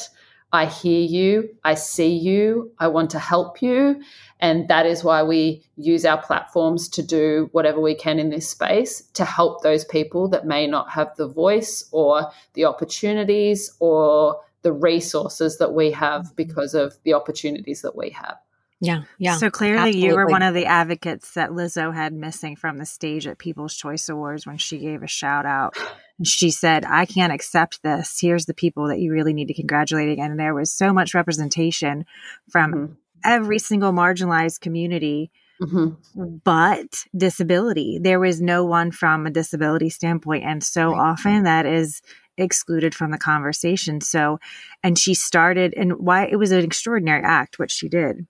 [0.51, 4.01] I hear you, I see you, I want to help you.
[4.39, 8.49] And that is why we use our platforms to do whatever we can in this
[8.49, 14.39] space to help those people that may not have the voice or the opportunities or
[14.63, 16.35] the resources that we have mm-hmm.
[16.35, 18.37] because of the opportunities that we have.
[18.81, 19.35] Yeah, yeah.
[19.35, 20.07] So clearly, absolutely.
[20.07, 23.75] you were one of the advocates that Lizzo had missing from the stage at People's
[23.75, 25.75] Choice Awards when she gave a shout out
[26.19, 28.19] And she said, I can't accept this.
[28.21, 30.19] Here's the people that you really need to congratulate.
[30.19, 32.05] And there was so much representation
[32.49, 32.93] from mm-hmm.
[33.23, 35.31] every single marginalized community.
[35.61, 36.37] Mm-hmm.
[36.43, 40.43] But disability, there was no one from a disability standpoint.
[40.45, 41.11] And so right.
[41.11, 42.01] often that is
[42.37, 43.99] excluded from the conversation.
[43.99, 44.39] So,
[44.83, 48.27] and she started, and why it was an extraordinary act, what she did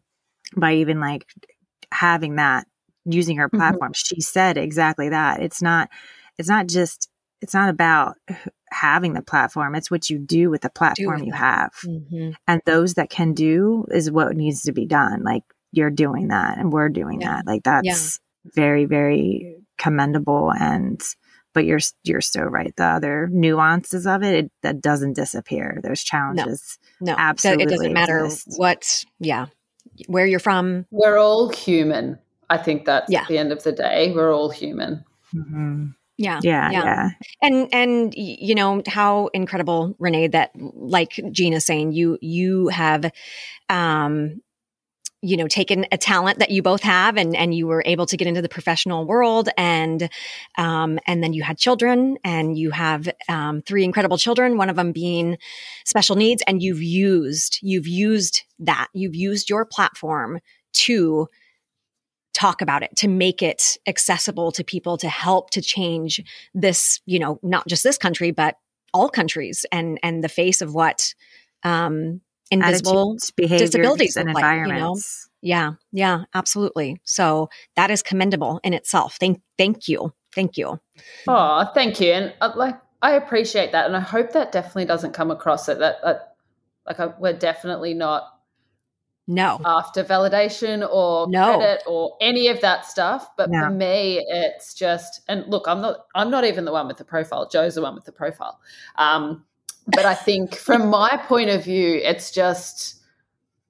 [0.56, 1.26] by even like
[1.92, 2.68] having that,
[3.06, 3.58] using her mm-hmm.
[3.58, 3.92] platform.
[3.92, 4.16] Mm-hmm.
[4.16, 5.42] She said exactly that.
[5.42, 5.90] It's not,
[6.38, 7.10] it's not just
[7.42, 8.16] it's not about
[8.72, 12.32] having the platform it's what you do with the platform you have mm-hmm.
[12.48, 16.58] and those that can do is what needs to be done like you're doing that
[16.58, 17.36] and we're doing yeah.
[17.36, 18.52] that like that's yeah.
[18.56, 21.02] very very commendable and
[21.54, 26.04] but you're you're so right the other nuances of it, it that doesn't disappear there's
[26.04, 27.18] challenges no, no.
[27.18, 28.54] absolutely it doesn't matter exist.
[28.58, 29.48] what yeah
[30.08, 32.18] where you're from we're all human
[32.50, 33.22] i think that's yeah.
[33.22, 35.88] at the end of the day we're all human mm-hmm.
[36.20, 37.10] Yeah, yeah, yeah, yeah.
[37.42, 43.10] And and you know how incredible, Renae, that like Gina saying, you you have,
[43.70, 44.42] um,
[45.22, 48.18] you know, taken a talent that you both have, and and you were able to
[48.18, 50.10] get into the professional world, and
[50.58, 54.76] um, and then you had children, and you have um, three incredible children, one of
[54.76, 55.38] them being
[55.86, 60.40] special needs, and you've used you've used that, you've used your platform
[60.72, 61.28] to
[62.34, 66.22] talk about it, to make it accessible to people, to help to change
[66.54, 68.56] this, you know, not just this country, but
[68.94, 71.14] all countries and, and the face of what,
[71.64, 75.30] um, invisible disabilities and environments.
[75.42, 75.76] Like, you know?
[75.92, 76.20] Yeah.
[76.20, 77.00] Yeah, absolutely.
[77.04, 79.18] So that is commendable in itself.
[79.20, 80.14] Thank, thank you.
[80.34, 80.80] Thank you.
[81.28, 82.12] Oh, thank you.
[82.12, 83.86] And uh, like, I appreciate that.
[83.86, 86.36] And I hope that definitely doesn't come across that, that, that
[86.86, 88.40] like, I, we're definitely not
[89.30, 91.58] no after validation or no.
[91.58, 93.62] credit or any of that stuff but no.
[93.62, 97.06] for me it's just and look i'm not i'm not even the one with the
[97.06, 98.60] profile joe's the one with the profile
[98.96, 99.46] um,
[99.96, 103.02] but i think from my point of view it's just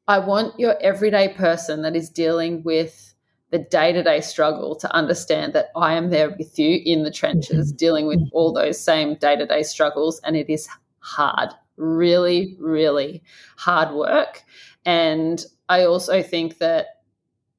[0.08, 3.14] i want your everyday person that is dealing with
[3.52, 7.78] the day-to-day struggle to understand that i am there with you in the trenches mm-hmm.
[7.78, 10.68] dealing with all those same day-to-day struggles and it is
[11.00, 13.24] hard really really
[13.58, 14.44] hard work
[14.86, 17.02] and I also think that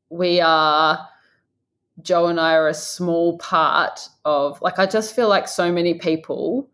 [0.08, 1.08] we are,
[2.02, 5.94] Joe and I are a small part of, like, I just feel like so many
[5.94, 6.68] people,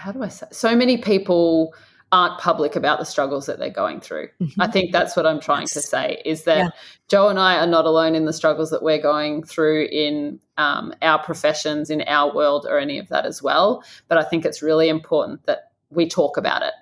[0.00, 1.74] how do I say, so many people
[2.10, 4.28] aren't public about the struggles that they're going through.
[4.40, 4.60] Mm-hmm.
[4.60, 5.74] I think that's what I'm trying yes.
[5.74, 6.70] to say is that yeah.
[7.08, 10.94] Joe and I are not alone in the struggles that we're going through in um,
[11.02, 13.84] our professions, in our world, or any of that as well.
[14.08, 16.72] But I think it's really important that we talk about it.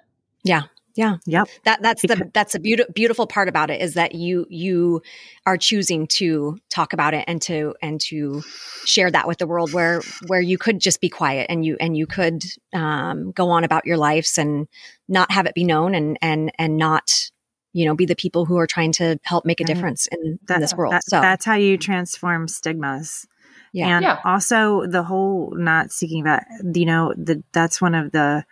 [0.45, 0.63] Yeah.
[0.99, 1.19] Yeah.
[1.27, 1.49] Yep.
[1.65, 5.01] That that's the that's a beautiful beautiful part about it is that you you
[5.47, 8.43] are choosing to talk about it and to and to
[8.85, 11.97] share that with the world where where you could just be quiet and you and
[11.97, 12.43] you could
[12.75, 14.67] um, go on about your lives and
[15.09, 17.31] not have it be known and and and not
[17.73, 20.57] you know be the people who are trying to help make a difference in, that,
[20.57, 20.95] in this world.
[20.95, 23.25] That, so that's how you transform stigmas.
[23.73, 23.87] Yeah.
[23.87, 24.19] And yeah.
[24.25, 28.45] also the whole not seeking that you know the that's one of the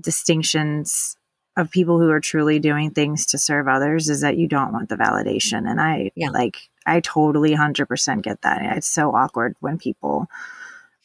[0.00, 1.16] distinctions
[1.58, 4.88] of people who are truly doing things to serve others is that you don't want
[4.88, 5.68] the validation.
[5.68, 6.30] And I yeah.
[6.30, 8.76] like, I totally 100% get that.
[8.76, 10.28] It's so awkward when people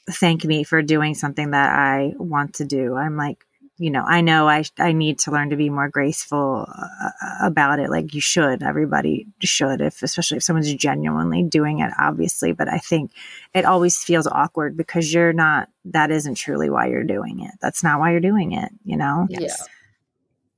[0.09, 2.95] thank me for doing something that I want to do.
[2.95, 3.45] I'm like,
[3.77, 7.09] you know, I know I I need to learn to be more graceful uh,
[7.41, 7.89] about it.
[7.89, 12.51] Like you should, everybody should, if especially if someone's genuinely doing it, obviously.
[12.51, 13.11] But I think
[13.53, 15.69] it always feels awkward because you're not.
[15.85, 17.51] That isn't truly why you're doing it.
[17.61, 18.71] That's not why you're doing it.
[18.85, 19.25] You know.
[19.29, 19.41] Yes.
[19.41, 19.65] Yeah.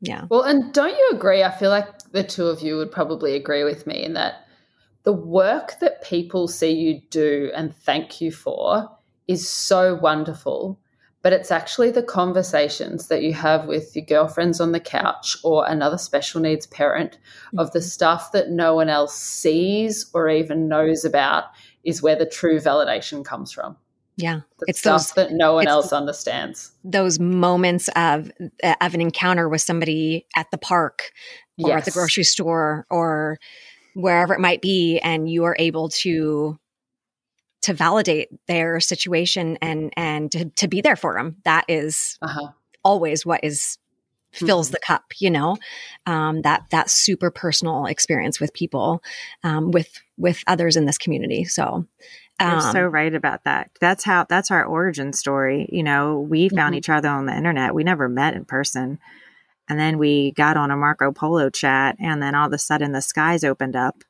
[0.07, 0.25] Yeah.
[0.29, 1.43] Well, and don't you agree?
[1.43, 4.45] I feel like the two of you would probably agree with me in that
[5.03, 8.89] the work that people see you do and thank you for
[9.27, 10.79] is so wonderful.
[11.21, 15.65] But it's actually the conversations that you have with your girlfriends on the couch or
[15.65, 17.59] another special needs parent mm-hmm.
[17.59, 21.45] of the stuff that no one else sees or even knows about
[21.83, 23.75] is where the true validation comes from.
[24.17, 26.71] Yeah, it's stuff those, that no one else understands.
[26.83, 28.31] Those moments of
[28.63, 31.11] of an encounter with somebody at the park
[31.61, 31.79] or yes.
[31.79, 33.39] at the grocery store or
[33.93, 36.57] wherever it might be, and you are able to
[37.63, 41.37] to validate their situation and and to, to be there for them.
[41.43, 42.51] That is uh-huh.
[42.83, 43.77] always what is
[44.31, 44.73] fills mm-hmm.
[44.73, 45.57] the cup you know
[46.05, 49.01] um, that that super personal experience with people
[49.43, 51.85] um, with with others in this community so
[52.41, 53.71] you're so um, right about that.
[53.79, 55.69] That's how that's our origin story.
[55.71, 56.79] You know, we found mm-hmm.
[56.79, 57.73] each other on the internet.
[57.73, 58.99] We never met in person.
[59.69, 62.91] And then we got on a Marco Polo chat and then all of a sudden
[62.91, 64.03] the skies opened up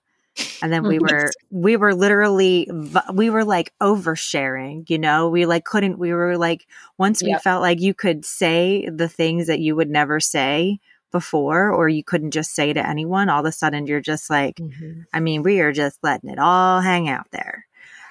[0.61, 2.69] and then we were we were literally
[3.13, 7.41] we were like oversharing you know we like couldn't we were like once we yep.
[7.41, 10.79] felt like you could say the things that you would never say
[11.11, 14.57] before or you couldn't just say to anyone all of a sudden you're just like
[14.57, 15.01] mm-hmm.
[15.13, 17.65] i mean we are just letting it all hang out there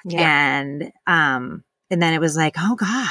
[0.05, 0.59] yeah.
[0.59, 3.09] and um and then it was like oh god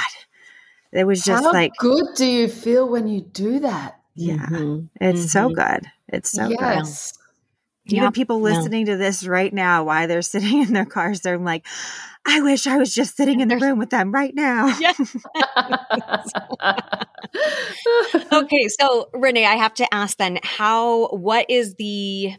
[0.92, 4.86] it was just How like good do you feel when you do that yeah mm-hmm.
[5.00, 5.28] it's mm-hmm.
[5.28, 7.12] so good it's so yes.
[7.12, 7.20] good
[7.86, 11.66] even people listening to this right now, while they're sitting in their cars, they're like,
[12.26, 14.68] I wish I was just sitting in the room with them right now.
[14.78, 14.98] Yes.
[18.32, 22.32] okay, so Renae, I have to ask then, how what is the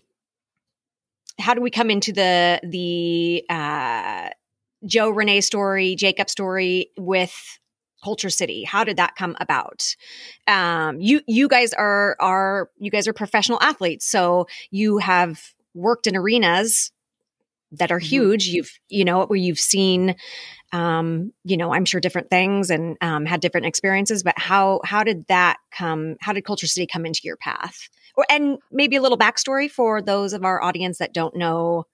[1.39, 4.29] how do we come into the the uh
[4.85, 7.59] Joe Renae story, Jacob story with
[8.05, 8.63] Kulture City?
[8.63, 9.95] How did that come about?
[10.47, 16.07] Um, you you guys are are you guys are professional athletes, so you have worked
[16.07, 16.91] in arenas
[17.71, 18.07] that are mm-hmm.
[18.07, 18.47] huge.
[18.47, 20.15] You've you know where you've seen,
[20.71, 24.23] um, you know, I'm sure different things and um, had different experiences.
[24.23, 26.15] But how how did that come?
[26.21, 27.89] How did Kulture City come into your path?
[28.15, 31.85] Or and maybe a little backstory for those of our audience that don't know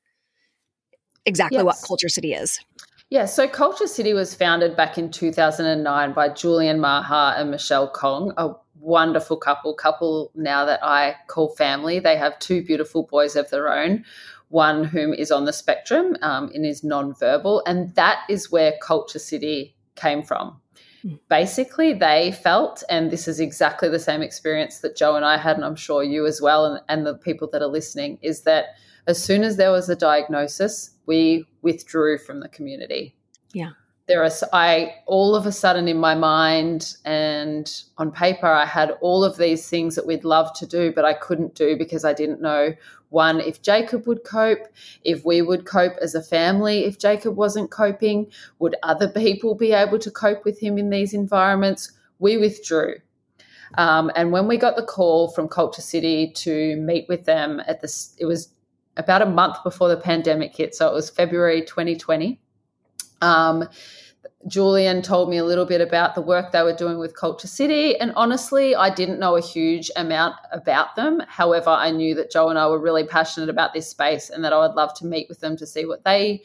[1.26, 1.66] exactly yes.
[1.66, 2.60] what Kulture City is.
[3.10, 8.34] Yeah, so Kulture City was founded back in 2009 by Julian Maha and Michele Kong,
[8.38, 12.00] a wonderful couple, couple now that I call family.
[12.00, 14.06] They have two beautiful boys of their own,
[14.48, 17.64] one whom is on the spectrum um, and is nonverbal.
[17.66, 20.62] And that is where Kulture City came from.
[21.02, 21.16] Hmm.
[21.30, 25.56] Basically, they felt, and this is exactly the same experience that Joe and I had,
[25.56, 28.66] and I'm sure you as well, and, and the people that are listening, is that
[29.08, 33.14] as soon as there was a diagnosis, we withdrew from the community.
[33.54, 33.72] Yeah.
[34.08, 37.66] There are, I all of a sudden in my mind and
[37.98, 41.14] on paper, I had all of these things that we'd love to do, but I
[41.14, 42.74] couldn't do because I didn't know
[43.10, 44.64] one, if Jacob would cope,
[45.04, 49.74] if we would cope as a family, if Jacob wasn't coping, would other people be
[49.74, 51.92] able to cope with him in these environments?
[52.20, 52.96] We withdrew.
[53.78, 57.82] Um, and when we got the call from Kulture City to meet with them at
[57.82, 58.54] this, it was
[58.98, 60.76] about a month before the pandemic hit.
[60.76, 62.40] So it was February 2020.
[63.22, 63.68] Um,
[64.48, 67.96] Julian told me a little bit about the work they were doing with Kulture City.
[67.98, 71.22] And honestly, I didn't know a huge amount about them.
[71.28, 74.54] However, I knew that Joe and I were really passionate about this space and that
[74.54, 76.42] I would love to meet with them to see what they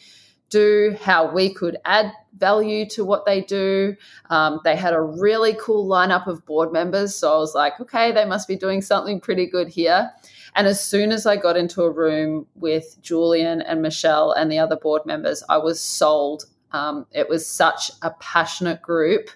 [0.48, 3.96] do, how we could add value to what they do.
[4.30, 7.16] Um, they had a really cool lineup of board members.
[7.16, 10.10] So I was like, okay, they must be doing something pretty good here.
[10.56, 14.58] And as soon as I got into a room with Julian and Michele and the
[14.58, 16.46] other board members, I was sold.
[16.72, 19.28] Um, it was such a passionate group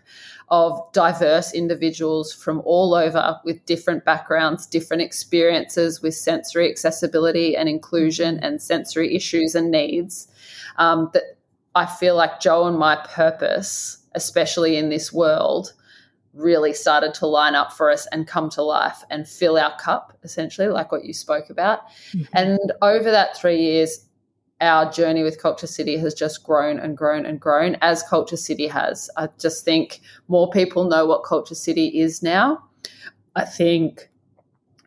[0.49, 7.69] of diverse individuals from all over with different backgrounds, different experiences with sensory accessibility and
[7.69, 10.27] inclusion and sensory issues and needs.
[10.79, 11.37] Um, that
[11.75, 15.75] I feel like Joe and my purpose, especially in this world,
[16.35, 20.17] really started to line up for us and come to life and fill our cup,
[20.23, 21.89] essentially, like what you spoke about.
[22.13, 22.23] Mm-hmm.
[22.35, 24.07] And over that three years,
[24.61, 28.67] our journey with Kulture City has just grown and grown and grown as Kulture City
[28.67, 29.09] has.
[29.17, 32.63] I just think more people know what Kulture City is now.
[33.35, 34.11] I think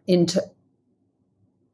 [0.08, 0.42] into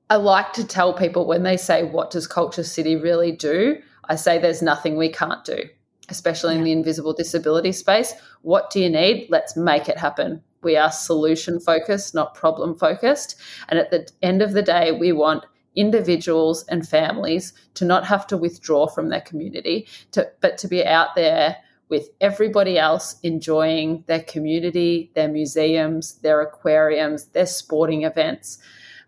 [0.10, 3.78] I like to tell people when they say, What does Kulture City really do?
[4.06, 5.64] I say, There's nothing we can't do
[6.12, 6.60] especially yeah.
[6.60, 8.13] in the invisible disability space.
[8.41, 9.28] What do you need?
[9.30, 10.43] Let's make it happen.
[10.62, 13.36] We are solution focused, not problem focused.
[13.69, 15.45] And at the end of the day, we want
[15.76, 20.86] individuals and families to not have to withdraw from their community, to, but to be
[20.86, 28.60] out there with everybody else enjoying their community, their museums, their aquariums, their sporting events,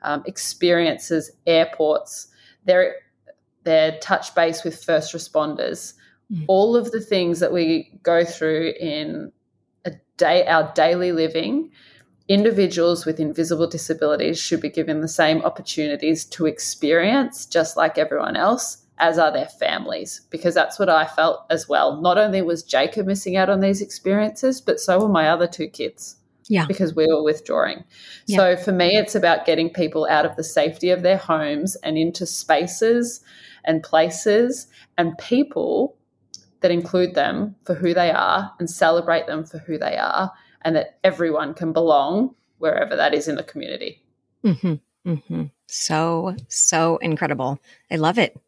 [0.01, 2.27] um, experiences, airports,
[2.65, 2.95] their,
[3.63, 5.93] their touch base with first responders
[6.31, 6.45] mm.
[6.47, 9.31] all of the things that we go through in
[9.85, 11.71] a day our daily living
[12.27, 18.35] individuals with invisible disabilities should be given the same opportunities to experience just like everyone
[18.35, 22.63] else as are their families because that's what I felt as well not only was
[22.63, 26.17] Jacob missing out on these experiences but so were my other two kids
[26.51, 26.65] yeah.
[26.65, 27.85] Because we were withdrawing.
[28.25, 28.35] Yeah.
[28.35, 31.97] So for me, it's about getting people out of the safety of their homes and
[31.97, 33.21] into spaces
[33.63, 34.67] and places
[34.97, 35.95] and people
[36.61, 40.31] that include them for who they are and celebrate them for who they are,
[40.61, 44.01] and that everyone can belong wherever that is in the community.
[44.43, 45.43] Mm-hmm, mm-hmm.
[45.67, 47.59] So, so incredible.
[47.89, 48.39] I love it.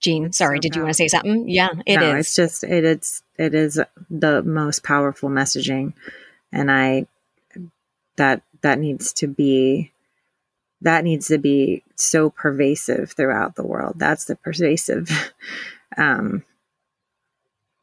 [0.00, 1.48] Jean, sorry, so did you want to say something?
[1.48, 2.26] Yeah, it no, is.
[2.26, 3.80] It's just it, it's it is
[4.10, 5.92] the most powerful messaging,
[6.50, 7.06] and I
[8.16, 9.92] that that needs to be
[10.80, 13.94] that needs to be so pervasive throughout the world.
[13.98, 15.08] That's the pervasive
[15.96, 16.44] um,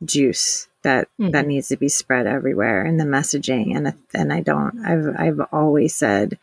[0.04, 1.32] juice that mm-hmm.
[1.32, 3.76] that needs to be spread everywhere in the messaging.
[3.76, 4.86] And and I don't.
[4.86, 6.38] I've I've always said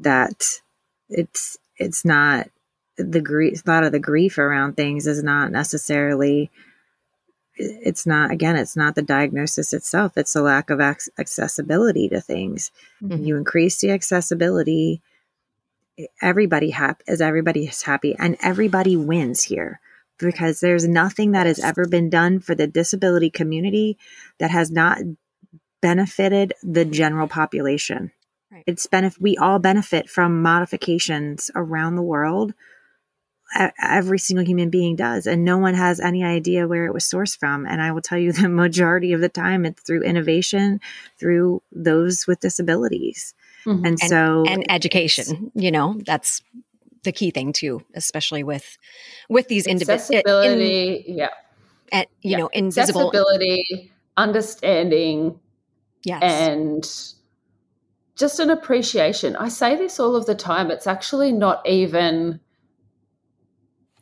[0.00, 0.60] that
[1.08, 2.48] it's it's not
[2.96, 3.62] the grief.
[3.66, 6.50] A lot of the grief around things is not necessarily.
[7.56, 8.56] It's not again.
[8.56, 10.16] It's not the diagnosis itself.
[10.16, 12.72] It's the lack of accessibility to things.
[13.02, 13.22] Mm-hmm.
[13.22, 15.02] You increase the accessibility
[16.20, 19.80] everybody happy is everybody is happy and everybody wins here
[20.18, 23.98] because there's nothing that has ever been done for the disability community
[24.38, 24.98] that has not
[25.80, 28.12] benefited the general population.
[28.50, 28.64] Right.
[28.66, 32.54] It's benefit we all benefit from modifications around the world.
[33.80, 37.38] Every single human being does, and no one has any idea where it was sourced
[37.38, 37.66] from.
[37.66, 40.80] And I will tell you, the majority of the time, it's through innovation,
[41.20, 43.34] through those with disabilities.
[43.66, 43.84] Mm-hmm.
[43.84, 46.42] And, and so, and education, you know, that's
[47.04, 48.78] the key thing too, especially with
[49.28, 50.10] with these individuals.
[50.10, 51.28] Accessibility, in, yeah,
[51.92, 52.38] at you yeah.
[52.38, 55.38] know, invisible accessibility, understanding,
[56.04, 56.84] yes, and
[58.16, 59.36] just an appreciation.
[59.36, 60.70] I say this all of the time.
[60.70, 62.40] It's actually not even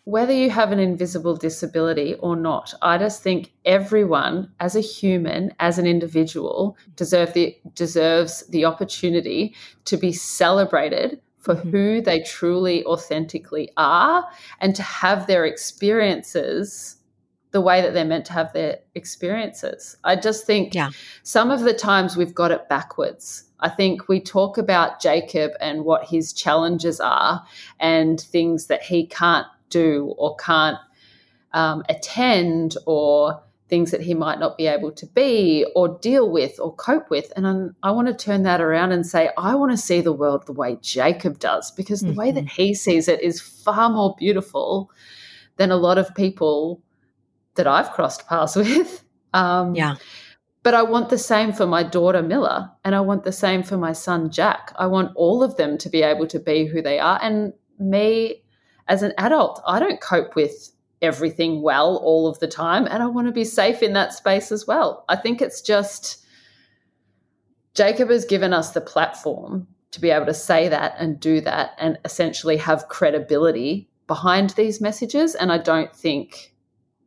[0.05, 5.55] whether you have an invisible disability or not, I just think everyone as a human,
[5.61, 11.71] as an individual, deserve the deserves the opportunity to be celebrated for mm-hmm.
[11.71, 14.27] who they truly authentically are
[14.61, 16.97] and to have their experiences
[17.51, 19.97] the way that they're meant to have their experiences.
[20.05, 20.89] I just think yeah.
[21.23, 23.45] some of the times we've got it backwards.
[23.61, 27.45] I think we talk about Jacob and what his challenges are
[27.79, 30.79] and things that he can't do or can't
[31.53, 33.43] um, attend or
[33.73, 37.33] things that he might not be able to be or deal with or cope with.
[37.37, 40.13] And I'm, i want to turn that around and say, I want to see the
[40.13, 42.19] world the way Jacob does, because the mm-hmm.
[42.19, 42.63] way that mm-hmm.
[42.63, 44.91] he sees it is far more beautiful
[45.57, 46.83] than a lot of people
[47.55, 49.03] that I've crossed paths with.
[49.33, 49.95] Um, yeah.
[50.63, 53.79] But I want the same for my daughter Miller, and I want the same for
[53.79, 54.75] my son Jack.
[54.77, 57.19] I want all of them to be able to be who they are.
[57.23, 58.43] And me
[58.87, 62.87] as an adult, I don't cope with everything well all of the time.
[62.87, 65.05] And I want to be safe in that space as well.
[65.09, 66.25] I think it's just
[67.75, 71.73] Jacob has given us the platform to be able to say that and do that
[71.79, 75.35] and essentially have credibility behind these messages.
[75.35, 76.55] And I don't think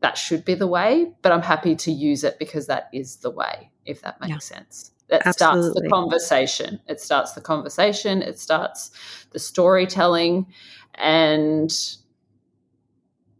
[0.02, 3.32] that should be the way, but I'm happy to use it because that is the
[3.32, 4.58] way, if that makes yeah.
[4.58, 4.92] sense.
[5.08, 5.62] That Absolutely.
[5.62, 6.80] starts the conversation.
[6.88, 8.22] It starts the conversation.
[8.22, 8.92] It starts
[9.32, 10.48] the storytelling
[10.96, 11.72] and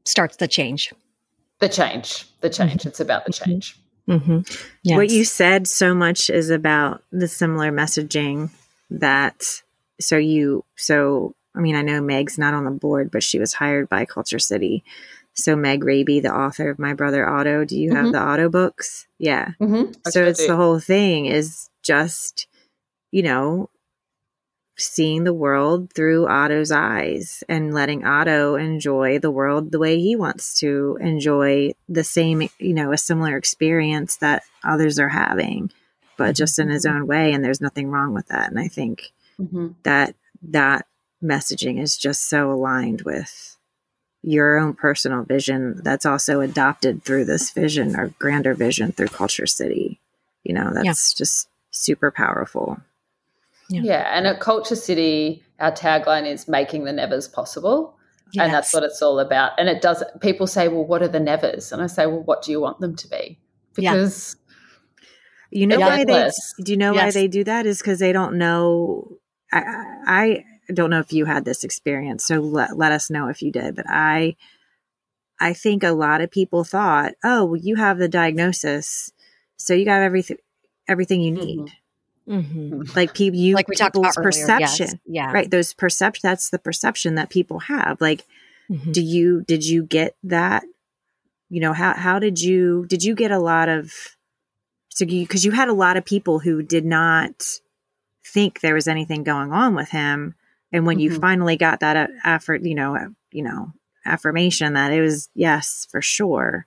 [0.06, 0.94] starts the change.
[1.60, 2.82] The change, the change.
[2.82, 2.88] Mm-hmm.
[2.90, 3.52] It's about the mm-hmm.
[3.52, 3.80] change.
[4.08, 4.40] Mm-hmm.
[4.84, 4.96] Yes.
[4.96, 8.52] What you said so much is about the similar messaging
[8.92, 9.62] that
[10.00, 13.54] so you so I mean I know Meg's not on the board, but she was
[13.54, 14.84] hired by Kulture City.
[15.34, 18.12] So Meg Raby, the author of My Brother Otto, do you have mm-hmm.
[18.12, 19.08] the Otto books?
[19.18, 19.52] Yeah.
[19.60, 19.92] Mm-hmm.
[20.10, 20.48] So it's do.
[20.48, 22.48] the whole thing is just
[23.12, 23.70] you know
[24.78, 30.16] seeing the world through Otto's eyes and letting Otto enjoy the world the way he
[30.16, 35.72] wants to enjoy the same, you know, a similar experience that others are having,
[36.18, 36.34] but mm-hmm.
[36.34, 37.32] just in his own way.
[37.32, 38.50] And there's nothing wrong with that.
[38.50, 39.70] And I think mm-hmm.
[39.84, 40.86] that that
[41.24, 43.58] messaging is just so aligned with
[44.22, 49.48] your own personal vision that's also adopted through this vision or grander vision through Kulture
[49.48, 50.00] City.
[50.44, 51.18] You know, that's yeah.
[51.18, 52.80] just super powerful.
[53.70, 53.82] Yeah.
[53.84, 54.18] yeah.
[54.18, 57.98] And at Kulture City, our tagline is making the nevers possible.
[58.32, 58.46] Yes.
[58.46, 59.52] And that's what it's all about.
[59.58, 61.72] And it does, people say, well, what are the nevers?
[61.72, 63.40] And I say, well, what do you want them to be?
[63.74, 64.36] Because.
[64.38, 64.42] Yeah.
[65.52, 66.30] You know why they
[66.64, 67.16] do you know yes.
[67.16, 69.20] why they do that is because they don't know
[69.54, 73.42] I, I don't know if you had this experience, so let, let us know if
[73.42, 73.76] you did.
[73.76, 74.36] But I
[75.40, 79.12] I think a lot of people thought, oh, well, you have the diagnosis,
[79.58, 80.38] so you got everything
[80.88, 81.60] everything you need.
[81.60, 81.76] Mm-hmm.
[82.28, 82.84] Mm-hmm.
[82.96, 84.96] Like people, you like we talked about perception, yes.
[85.06, 85.50] yeah, right.
[85.50, 86.22] Those perception.
[86.24, 88.02] That's the perception that people have.
[88.02, 88.26] Like,
[88.70, 88.92] mm-hmm.
[88.92, 90.64] do you did you get that?
[91.50, 93.94] You know how how did you did you get a lot of
[94.90, 97.48] so you because you had a lot of people who did not
[98.26, 100.34] think there was anything going on with him,
[100.72, 101.14] and when mm-hmm.
[101.14, 103.72] you finally got that effort, you know, you know,
[104.06, 106.66] affirmation that it was yes for sure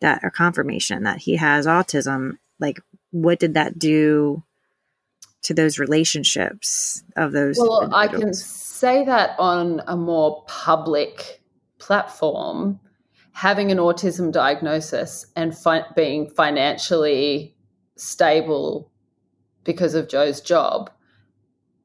[0.00, 2.80] that or confirmation that he has autism like
[3.10, 4.42] what did that do
[5.44, 11.40] to those relationships of those well i can say that on a more public
[11.78, 12.78] platform
[13.32, 17.54] having an autism diagnosis and fi- being financially
[17.96, 18.90] stable
[19.64, 20.90] because of joe's job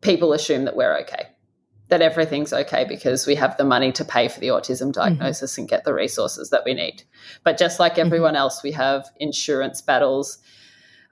[0.01, 1.27] people assume that we're okay
[1.89, 4.91] that everything's okay because we have the money to pay for the autism mm-hmm.
[4.91, 5.61] diagnosis mm-hmm.
[5.61, 7.03] and get the resources that we need.
[7.43, 8.05] But just like mm-hmm.
[8.05, 8.41] everyone mm-hmm.
[8.41, 10.37] else, we have insurance battles.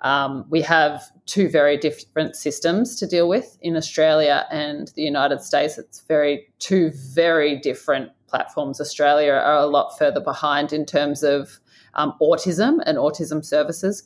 [0.02, 5.42] Um, we have two very different systems to deal with in Australia and the United
[5.42, 5.78] States.
[5.78, 8.80] It's very two very different platforms.
[8.80, 11.60] Australia are a lot further behind in terms of
[11.96, 14.04] um, autism and autism services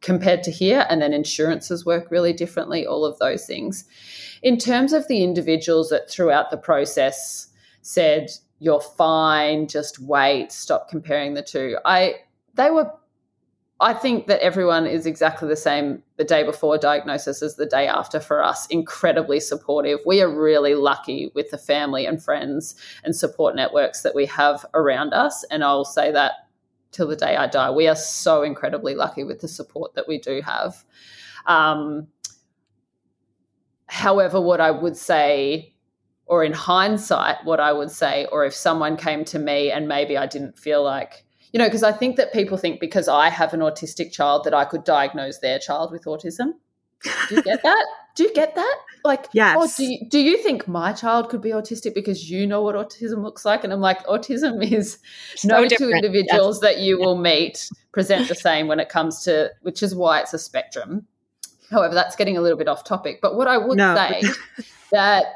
[0.00, 2.86] compared to here, and then insurances work really differently.
[2.86, 3.84] All of those things.
[4.42, 7.48] In terms of the individuals that throughout the process
[7.82, 11.76] said, "You're fine, just wait, stop comparing the two.
[11.84, 12.14] I
[12.54, 12.90] they were
[13.80, 17.86] I think that everyone is exactly the same the day before diagnosis as the day
[17.86, 18.66] after for us.
[18.66, 20.00] Incredibly supportive.
[20.04, 22.74] We are really lucky with the family and friends
[23.04, 25.44] and support networks that we have around us.
[25.44, 26.32] And I'll say that
[26.90, 27.70] till the day I die.
[27.70, 30.84] We are so incredibly lucky with the support that we do have.
[31.46, 32.08] Um,
[33.86, 35.74] however, what I would say,
[36.26, 40.16] or in hindsight, what I would say, or if someone came to me and maybe
[40.16, 43.54] I didn't feel like you know, because I think that people think because I have
[43.54, 46.52] an autistic child that I could diagnose their child with autism.
[47.28, 47.86] Do you get that?
[48.16, 48.76] do you get that?
[49.04, 49.56] Like, yes.
[49.58, 52.74] oh, do you, do you think my child could be autistic because you know what
[52.74, 53.64] autism looks like?
[53.64, 54.98] And I'm like, autism is
[55.36, 55.92] so no different.
[55.92, 56.74] two individuals yes.
[56.74, 60.34] that you will meet present the same when it comes to, which is why it's
[60.34, 61.06] a spectrum.
[61.70, 63.20] However, that's getting a little bit off topic.
[63.22, 63.94] But what I would no.
[63.94, 64.22] say
[64.90, 65.26] that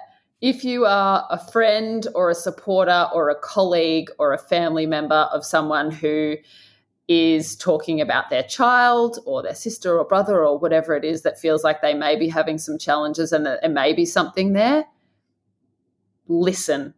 [0.43, 5.29] if you are a friend or a supporter or a colleague or a family member
[5.33, 6.35] of someone who
[7.07, 11.39] is talking about their child or their sister or brother or whatever it is that
[11.39, 14.85] feels like they may be having some challenges and there may be something there,
[16.27, 16.93] listen.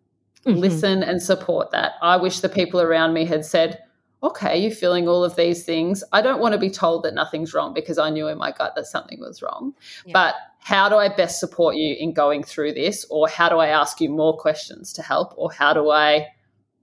[0.46, 0.58] Mm-hmm.
[0.58, 1.92] Listen and support that.
[2.02, 3.78] I wish the people around me had said,
[4.24, 6.02] okay, you're feeling all of these things.
[6.12, 8.74] I don't want to be told that nothing's wrong because I knew in my gut
[8.74, 9.74] that something was wrong.
[10.06, 10.12] Yeah.
[10.14, 13.04] But how do I best support you in going through this?
[13.10, 15.34] Or how do I ask you more questions to help?
[15.36, 16.28] Or how do I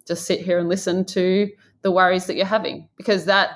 [0.08, 1.50] just sit here and listen to
[1.82, 2.88] the worries that you're having?
[2.96, 3.54] Because that,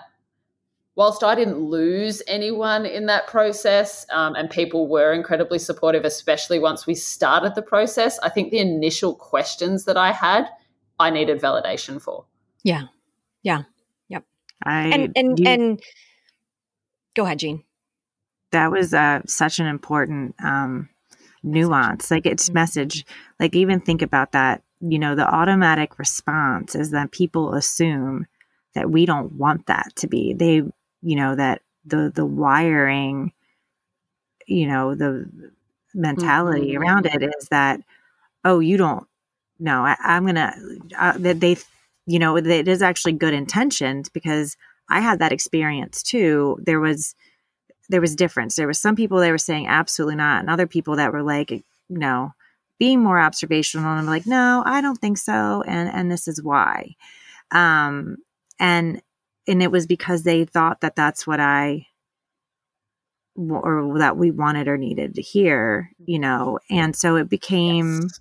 [0.95, 6.57] whilst I didn't lose anyone in that process um, and people were incredibly supportive, especially
[6.57, 10.47] once we started the process, I think the initial questions that I had,
[10.99, 12.25] I needed validation for.
[12.63, 12.85] Yeah.
[13.43, 13.61] Yeah.
[14.65, 15.83] I and and you, and
[17.15, 17.63] go ahead, Jean.
[18.51, 20.89] That was uh, such an important um,
[21.43, 22.11] nuance.
[22.11, 22.55] Like its mm-hmm.
[22.55, 23.05] message.
[23.39, 24.63] Like even think about that.
[24.81, 28.27] You know, the automatic response is that people assume
[28.73, 30.33] that we don't want that to be.
[30.33, 30.55] They,
[31.01, 33.31] you know, that the the wiring,
[34.47, 35.29] you know, the
[35.93, 36.81] mentality mm-hmm.
[36.81, 37.79] around it is that,
[38.43, 39.07] oh, you don't.
[39.57, 40.53] No, I, am gonna.
[40.97, 41.55] Uh, that they
[42.05, 44.55] you know, it is actually good intentions because
[44.89, 46.57] I had that experience too.
[46.63, 47.15] There was
[47.89, 48.55] there was difference.
[48.55, 51.51] There was some people that were saying absolutely not, and other people that were like,
[51.51, 52.31] you know,
[52.79, 56.41] being more observational and I'm like, no, I don't think so, and and this is
[56.43, 56.95] why.
[57.51, 58.17] Um,
[58.59, 59.01] and
[59.47, 61.87] and it was because they thought that that's what I
[63.37, 68.19] or that we wanted or needed to hear, you know, and so it became yes.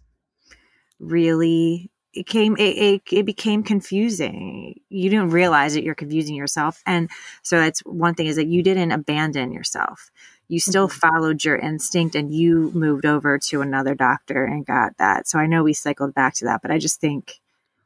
[0.99, 4.81] really it came it, it, it, became confusing.
[4.89, 6.83] You didn't realize that you're confusing yourself.
[6.87, 7.11] And
[7.43, 10.11] so that's one thing is that you didn't abandon yourself.
[10.49, 11.09] You still mm-hmm.
[11.09, 15.27] followed your instinct and you moved over to another doctor and got that.
[15.29, 17.41] So i know we cycled back to that but i just think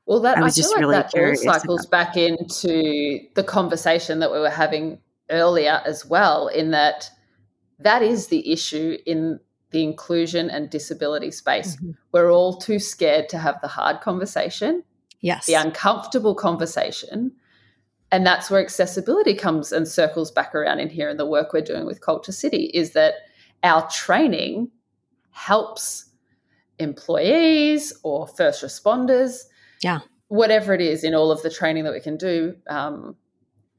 [0.07, 4.19] well that i was I just like really that all cycles back into the conversation
[4.21, 4.99] that we were having
[5.31, 7.11] earlier as well in that
[7.79, 9.39] that is the issue in
[9.71, 11.77] the inclusion and disability space.
[11.77, 11.91] Mm-hmm.
[12.13, 14.83] We're all too scared to have the hard conversation,
[15.21, 17.33] yes, the uncomfortable conversation.
[18.11, 21.61] And that's where accessibility comes and circles back around in here in the work we're
[21.61, 23.15] doing with Kulture City is that
[23.63, 24.71] our training
[25.31, 26.07] helps
[26.79, 29.45] employees or first responders,
[29.83, 33.15] yeah, whatever it is in all of the training that we can do, um,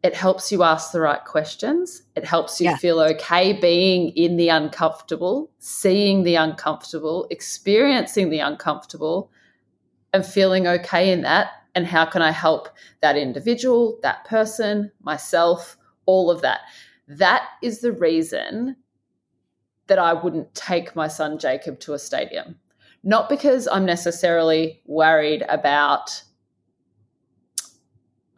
[0.01, 2.03] it helps you ask the right questions.
[2.15, 2.77] It helps you yeah.
[2.77, 9.29] feel okay being in the uncomfortable, seeing the uncomfortable, experiencing the uncomfortable,
[10.13, 11.49] and feeling okay in that.
[11.75, 12.69] And how can I help
[13.01, 16.61] that individual, that person, myself, all of that?
[17.07, 18.77] That is the reason
[19.87, 22.55] that I wouldn't take my son Jacob to a stadium.
[23.03, 26.23] Not because I'm necessarily worried about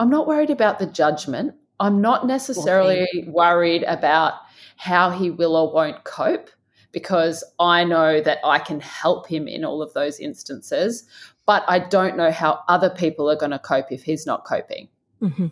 [0.01, 1.53] I'm not worried about the judgment.
[1.79, 4.33] I'm not necessarily worried about
[4.77, 6.49] how he will or won't cope
[6.91, 11.03] because I know that I can help him in all of those instances,
[11.45, 14.89] but I don't know how other people are going to cope if he's not coping.
[15.21, 15.47] Mm-hmm.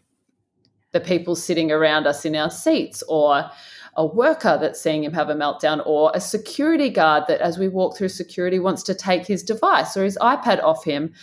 [0.93, 3.51] The people sitting around us in our seats, or
[3.95, 7.67] a worker that's seeing him have a meltdown or a security guard that as we
[7.67, 11.13] walk through security wants to take his device or his iPad off him.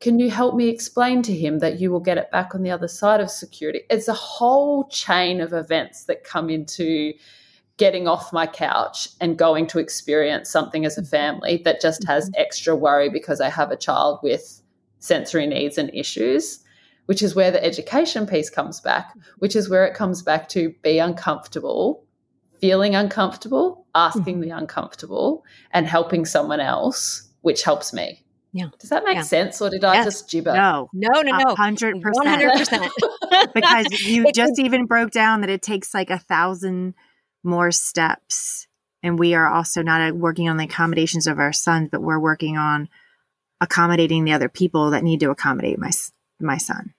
[0.00, 2.70] Can you help me explain to him that you will get it back on the
[2.70, 3.80] other side of security?
[3.88, 7.14] It's a whole chain of events that come into
[7.78, 12.26] getting off my couch and going to experience something as a family that just has
[12.26, 12.40] mm-hmm.
[12.40, 14.62] extra worry because I have a child with
[14.98, 16.62] sensory needs and issues
[17.06, 20.74] which is where the education piece comes back, which is where it comes back to
[20.82, 22.04] be uncomfortable,
[22.60, 24.42] feeling uncomfortable, asking mm-hmm.
[24.42, 28.24] the uncomfortable, and helping someone else, which helps me.
[28.56, 28.68] Yeah.
[28.78, 29.22] Does that make yeah.
[29.22, 30.00] sense or did yes.
[30.00, 30.54] I just gibber?
[30.54, 30.88] No.
[30.94, 31.54] No, no, no.
[31.54, 32.02] 100%.
[32.02, 33.52] 100%.
[33.54, 36.94] because you just even broke down that it takes like a thousand
[37.44, 38.66] more steps.
[39.02, 42.56] And we are also not working on the accommodations of our sons, but we're working
[42.56, 42.88] on
[43.60, 45.90] accommodating the other people that need to accommodate my
[46.40, 46.94] my son.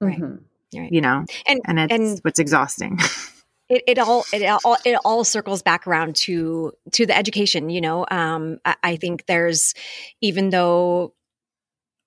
[0.00, 0.18] Right.
[0.18, 0.80] Mm-hmm.
[0.80, 0.92] right.
[0.92, 2.98] You know, and and it's and what's exhausting.
[3.72, 7.70] It, it all it all it all circles back around to to the education.
[7.70, 9.72] You know, um, I, I think there's
[10.20, 11.14] even though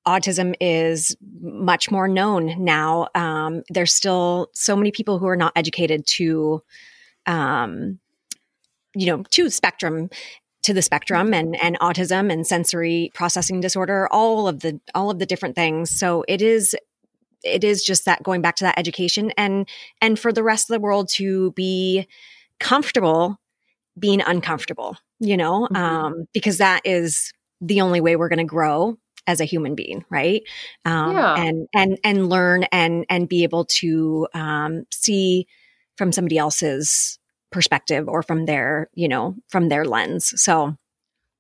[0.08, 3.08] autism is much more known now.
[3.16, 6.62] Um, there's still so many people who are not educated to,
[7.26, 7.98] um,
[8.94, 10.12] you know, to spectrum,
[10.62, 15.18] to the spectrum and and autism and sensory processing disorder, all of the all of
[15.18, 15.90] the different things.
[15.90, 16.76] So it is
[17.44, 19.68] it is just that going back to that education and
[20.02, 22.08] and for the rest of the world to be
[22.60, 23.40] comfortable
[23.98, 25.76] being uncomfortable you know mm-hmm.
[25.76, 30.06] um, because that is the only way we're going to grow as a human being
[30.10, 30.44] right
[30.86, 31.36] um, yeah.
[31.36, 35.48] and and and learn and and be able to um, see
[35.98, 37.18] from somebody else's
[37.52, 40.76] perspective or from their you know from their lens so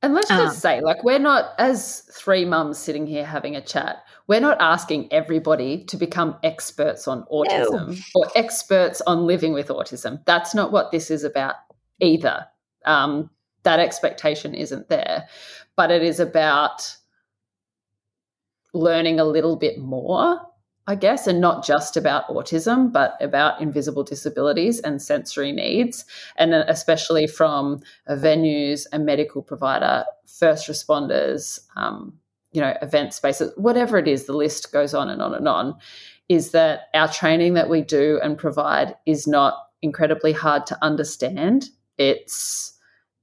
[0.02, 3.62] and let's just um, say like we're not as three mums sitting here having a
[3.62, 7.95] chat we're not asking everybody to become experts on autism no.
[8.15, 10.23] or experts on living with autism.
[10.26, 11.55] That's not what this is about
[11.99, 12.45] either.
[12.86, 13.30] Um,
[13.63, 15.28] that expectation isn't there,
[15.76, 16.95] but it is about
[18.73, 20.39] learning a little bit more,
[20.88, 26.05] I guess, and not just about autism, but about invisible disabilities and sensory needs,
[26.36, 32.19] and especially from venues, a medical provider, first responders, um,
[32.56, 35.76] you know, event spaces, whatever it is, the list goes on and on and on,
[36.30, 41.70] is that our training that we do and provide is not incredibly hard to understand.
[41.97, 42.74] It's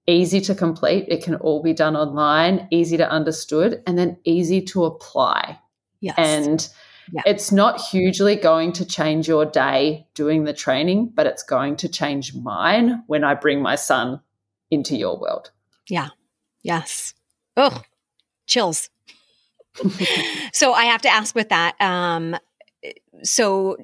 [0.07, 1.07] easy to complete.
[1.09, 5.59] It can all be done online, easy to understood, and then easy to apply.
[6.01, 6.14] Yes.
[6.18, 6.68] And
[7.12, 7.22] yeah.
[7.24, 11.89] it's not hugely going to change your day doing the training, but it's going to
[11.89, 14.20] change mine when I bring my son
[14.70, 15.51] into your world.
[15.89, 16.09] Yeah.
[16.62, 17.14] Yes.
[17.57, 17.83] Oh,
[18.47, 18.89] chills.
[20.53, 21.81] So I have to ask with that.
[21.81, 22.37] Um,
[23.23, 23.77] so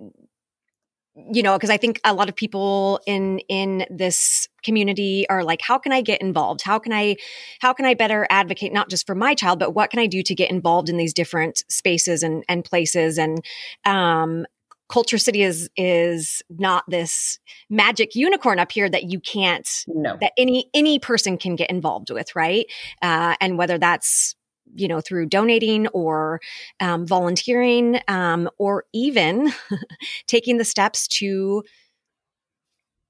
[1.31, 5.61] you know because i think a lot of people in in this community are like
[5.61, 7.17] how can i get involved how can i
[7.61, 10.23] how can i better advocate not just for my child but what can i do
[10.23, 13.45] to get involved in these different spaces and and places and
[13.85, 14.47] um
[14.91, 20.17] Kulture City is is not this magic unicorn up here that you can't no.
[20.23, 22.65] that any any person can get involved with right
[23.03, 24.35] uh, and whether that's
[24.81, 26.41] you know, through donating or
[26.81, 29.53] um, volunteering, um, or even
[30.27, 31.63] taking the steps to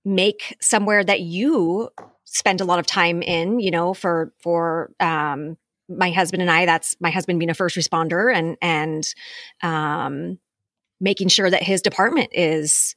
[0.04, 1.88] make somewhere that you
[2.24, 5.56] spend a lot of time in, you know, for, for, um,
[5.88, 9.04] my husband and I, that's my husband being a first responder and, and,
[9.62, 10.38] um,
[11.00, 12.94] making sure that his department is,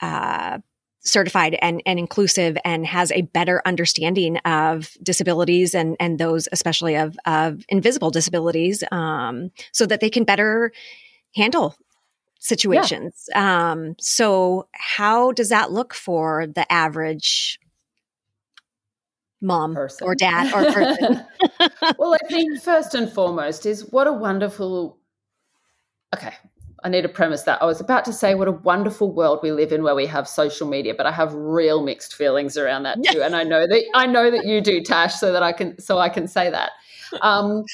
[0.00, 0.58] uh,
[1.00, 6.94] certified and, and inclusive and has a better understanding of disabilities and, and those especially
[6.94, 10.72] of, of invisible disabilities um, so that they can better
[11.34, 11.74] handle
[12.38, 13.28] situations.
[13.30, 13.72] Yeah.
[13.72, 17.58] Um, so how does that look for the average
[19.40, 20.06] mom person.
[20.06, 21.24] or dad or person?
[21.98, 24.98] well, I think first and foremost is what a wonderful
[26.14, 26.34] okay
[26.82, 27.60] I need to premise that.
[27.62, 30.26] I was about to say what a wonderful world we live in where we have
[30.26, 33.22] social media, but I have real mixed feelings around that too.
[33.22, 35.98] and I know that I know that you do, Tash, so that I can so
[35.98, 36.72] I can say that.
[37.22, 37.64] Um,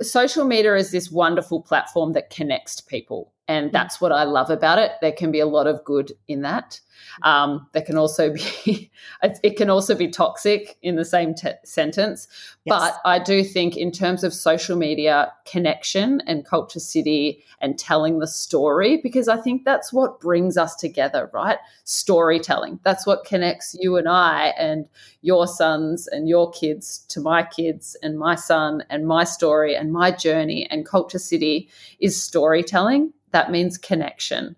[0.00, 3.32] social media is this wonderful platform that connects people.
[3.48, 3.72] And mm.
[3.72, 4.92] that's what I love about it.
[5.00, 6.80] There can be a lot of good in that.
[7.22, 8.90] Um, there can also be,
[9.22, 12.28] it can also be toxic in the same te- sentence.
[12.64, 12.78] Yes.
[12.78, 18.18] But I do think, in terms of social media connection and Kulture City and telling
[18.18, 21.58] the story, because I think that's what brings us together, right?
[21.84, 22.80] Storytelling.
[22.82, 24.86] That's what connects you and I and
[25.22, 29.92] your sons and your kids to my kids and my son and my story and
[29.92, 30.66] my journey.
[30.70, 31.68] And Kulture City
[32.00, 34.54] is storytelling that means connection.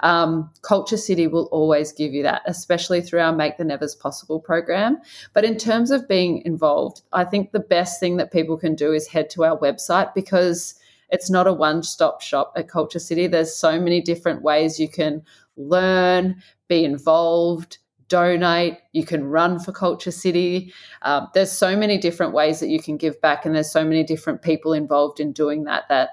[0.00, 4.38] Um, Kulture City will always give you that, especially through our Make the Nevers Possible
[4.38, 4.98] program.
[5.32, 8.92] But in terms of being involved, I think the best thing that people can do
[8.92, 10.76] is head to our website because
[11.08, 13.26] it's not a one stop shop at Kulture City.
[13.26, 15.22] There's so many different ways you can
[15.56, 20.72] learn, be involved, donate, you can run for Kulture City.
[21.02, 24.04] Um, there's so many different ways that you can give back, and there's so many
[24.04, 26.10] different people involved in doing that that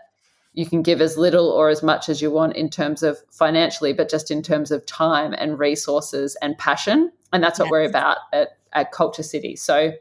[0.58, 3.94] you can give as little or as much as you want in terms of financially,
[3.94, 7.12] but just in terms of time and resources and passion.
[7.32, 7.72] And that's what yes.
[7.72, 9.56] we're about at, at Kulture City.
[9.56, 9.92] So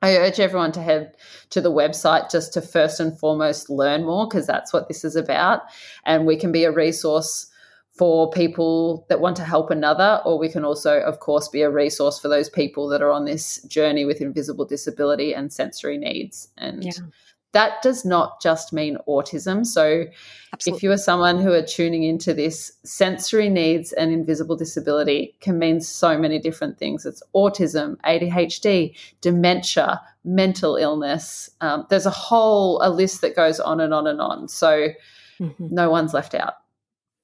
[0.00, 1.14] I urge everyone to head
[1.50, 5.14] to the website just to first and foremost learn more because that's what this is
[5.14, 5.64] about.
[6.06, 7.46] And we can be a resource
[7.90, 11.70] for people that want to help another, or we can also, of course, be a
[11.70, 16.48] resource for those people that are on this journey with invisible disability and sensory needs.
[16.56, 16.92] And yeah.
[17.52, 19.64] That does not just mean autism.
[19.64, 20.04] So,
[20.52, 20.76] Absolutely.
[20.76, 25.58] if you are someone who are tuning into this, sensory needs and invisible disability can
[25.58, 27.06] mean so many different things.
[27.06, 31.50] It's autism, ADHD, dementia, mental illness.
[31.60, 34.48] Um, there's a whole a list that goes on and on and on.
[34.48, 34.88] So,
[35.40, 35.68] mm-hmm.
[35.70, 36.54] no one's left out.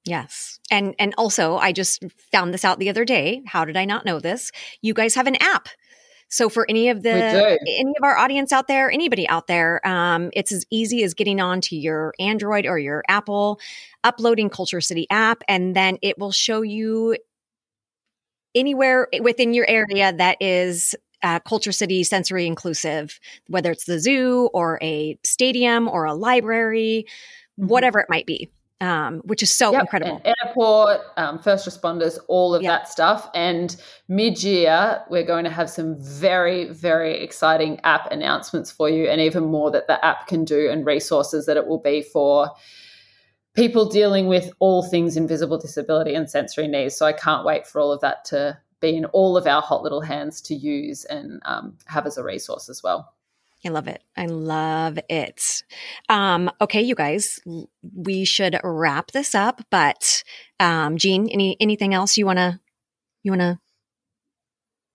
[0.05, 0.61] Yes.
[0.71, 3.43] And and also I just found this out the other day.
[3.47, 4.53] How did I not know this?
[4.83, 5.69] You guys have an app.
[6.29, 10.31] So for any of the any of our audience out there, anybody out there, um,
[10.33, 13.61] it's as easy as getting onto your Android or your Apple,
[14.03, 17.17] uploading Kulture City app, and then it will show you
[18.55, 23.19] anywhere within your area that is uh, Kulture City sensory inclusive,
[23.49, 27.07] whether it's the zoo or a stadium or a library,
[27.59, 27.69] mm-hmm.
[27.69, 28.51] whatever it might be
[28.81, 29.83] um, which is so yep.
[29.83, 30.21] incredible.
[30.25, 32.71] And airport, um, first responders, all of yep.
[32.71, 33.29] that stuff.
[33.35, 33.75] And
[34.09, 39.21] mid year, we're going to have some very, very exciting app announcements for you, and
[39.21, 42.51] even more that the app can do and resources that it will be for
[43.55, 46.97] people dealing with all things invisible disability and sensory needs.
[46.97, 49.83] So I can't wait for all of that to be in all of our hot
[49.83, 53.15] little hands to use and um, have as a resource as well.
[53.65, 54.03] I love it.
[54.17, 55.63] I love it.
[56.09, 57.41] Um, okay, you guys,
[57.95, 59.63] we should wrap this up.
[59.71, 60.23] But
[60.61, 62.61] um, Jean, any anything else you wanna
[63.23, 63.61] you wanna?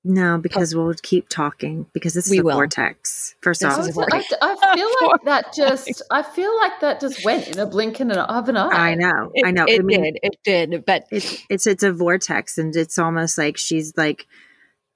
[0.04, 2.54] No, because we'll keep talking because this is we a will.
[2.54, 3.36] vortex.
[3.42, 3.80] First this off,
[4.12, 8.00] I, I, feel like that just I feel like that just went in a blink
[8.00, 8.92] and an of an eye.
[8.92, 9.66] I know, it, I know.
[9.66, 13.38] It I mean, did, it did, but it's it's it's a vortex, and it's almost
[13.38, 14.26] like she's like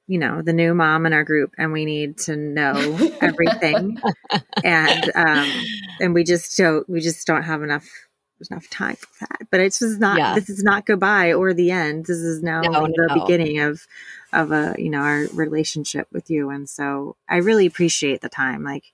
[0.07, 2.73] you know the new mom in our group and we need to know
[3.21, 3.97] everything.
[4.63, 5.51] And um
[5.99, 7.87] and we just don't we just don't have enough
[8.37, 9.47] there's enough time for that.
[9.49, 10.35] But it's just not yeah.
[10.35, 12.05] this is not goodbye or the end.
[12.05, 13.21] This is now no, the no.
[13.21, 13.85] beginning of
[14.33, 16.49] of a you know our relationship with you.
[16.49, 18.63] And so i really appreciate the time.
[18.63, 18.91] Like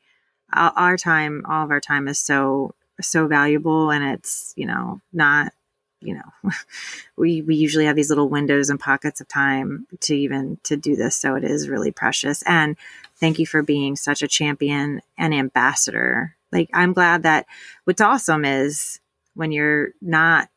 [0.53, 3.89] our time all of our time is so so valuable.
[3.89, 5.53] And it's you know not
[6.01, 6.51] you know
[7.17, 10.95] we we usually have these little windows and pockets of time to even to do
[10.95, 11.15] this.
[11.15, 12.41] So it is really precious.
[12.43, 12.77] And
[13.15, 16.35] thank you for being such a champion and ambassador.
[16.51, 17.45] Like i'm glad that
[17.83, 18.99] what's awesome is
[19.35, 20.49] when you're not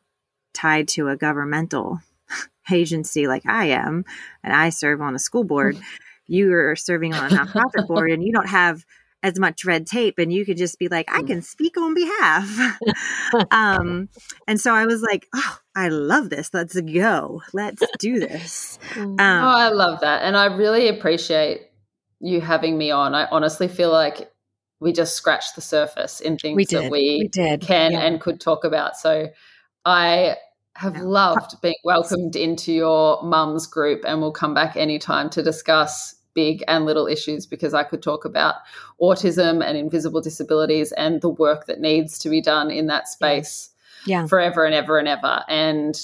[0.53, 1.99] tied to a governmental
[2.71, 4.05] agency like i am
[4.43, 5.77] and i serve on a school board
[6.27, 8.85] you are serving on a nonprofit board and you don't have
[9.23, 11.27] as much red tape and you could just be like i mm.
[11.27, 12.77] can speak on behalf
[13.51, 14.09] um
[14.47, 19.03] and so i was like oh i love this let's go let's do this mm.
[19.03, 21.69] um, oh i love that and i really appreciate
[22.19, 24.29] you having me on i honestly feel like
[24.79, 27.61] we just scratched the surface in things we that we, we did.
[27.61, 28.01] can yeah.
[28.01, 29.29] and could talk about so
[29.85, 30.35] i
[30.75, 31.03] have yeah.
[31.03, 36.63] loved being welcomed into your mum's group and we'll come back anytime to discuss big
[36.67, 38.55] and little issues because I could talk about
[39.01, 43.69] autism and invisible disabilities and the work that needs to be done in that space
[44.05, 44.25] yeah.
[44.27, 45.43] forever and ever and ever.
[45.47, 45.99] And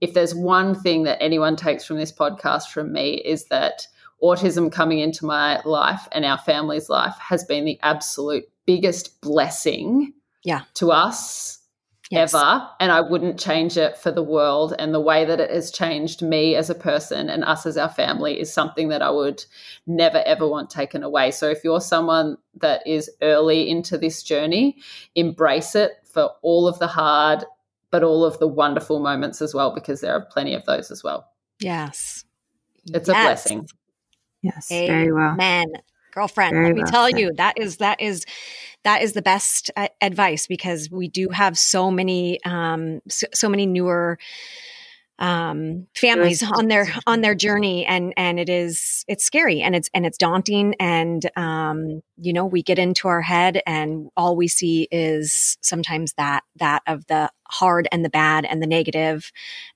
[0.00, 3.86] if there's one thing that anyone takes from this podcast from me is that
[4.22, 10.12] autism coming into my life and our family's life has been the absolute biggest blessing
[10.44, 10.62] yeah.
[10.74, 11.57] to us
[12.10, 12.34] yes.
[12.34, 12.68] ever.
[12.80, 14.74] And I wouldn't change it for the world.
[14.78, 17.88] And the way that it has changed me as a person and us as our
[17.88, 19.44] family is something that I would
[19.86, 21.30] never, ever want taken away.
[21.30, 24.76] So if you're someone that is early into this journey,
[25.14, 27.44] embrace it for all of the hard,
[27.90, 31.04] but all of the wonderful moments as well, because there are plenty of those as
[31.04, 31.28] well.
[31.60, 32.24] Yes.
[32.86, 33.08] It's yes.
[33.08, 33.68] a blessing.
[34.42, 34.70] Yes.
[34.70, 34.88] Amen.
[34.88, 35.34] Very well.
[35.34, 35.66] Man,
[36.12, 37.18] girlfriend, Very let me well tell said.
[37.18, 38.24] you, that is, that is,
[38.84, 43.48] that is the best uh, advice because we do have so many um, so, so,
[43.48, 44.18] many newer
[45.18, 49.90] um, families on their on their journey and and it is it's scary and it's
[49.92, 54.46] and it's daunting and um, you know we get into our head and all we
[54.46, 59.32] see is sometimes that that of the hard and the bad and the negative.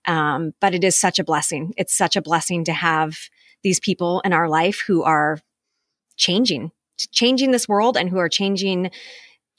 [0.06, 1.74] Um, but it is such a blessing.
[1.76, 3.18] It's such a blessing to have
[3.62, 5.38] these people in our life who are
[6.16, 6.70] changing
[7.08, 8.90] changing this world and who are changing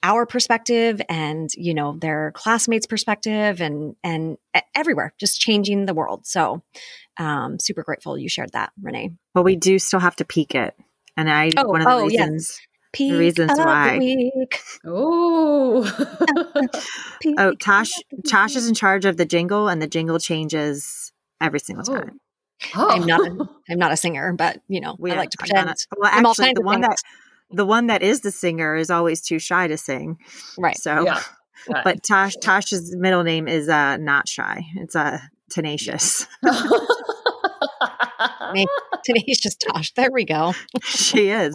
[0.04, 4.38] our perspective and you know their classmates perspective and and
[4.76, 6.62] everywhere just changing the world so
[7.18, 10.76] um super grateful you shared that Renae but we do still have to peak it
[11.16, 12.68] and i oh, one of the oh, reasons yes.
[12.94, 13.98] Peak the reasons why.
[14.84, 15.88] The oh,
[17.40, 17.92] oh, Tash,
[18.28, 21.96] Tash is in charge of the jingle, and the jingle changes every single oh.
[21.98, 22.20] time.
[22.76, 22.90] Oh.
[22.90, 23.28] I'm not.
[23.28, 25.68] A, I'm not a singer, but you know, we I like to pretend.
[25.68, 26.98] Not, well, actually, the one that
[27.52, 30.18] the one that is the singer is always too shy to sing.
[30.58, 30.78] Right.
[30.78, 31.22] So, yeah.
[31.84, 34.66] but Tash Tash's middle name is uh, not shy.
[34.76, 35.20] It's uh,
[35.50, 36.28] tenacious.
[39.06, 39.94] tenacious Tash.
[39.94, 40.54] There we go.
[40.84, 41.54] she is.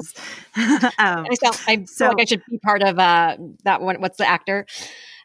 [0.57, 4.01] um, I, sound, I so, feel like I should be part of uh, that one.
[4.01, 4.67] What's the actor?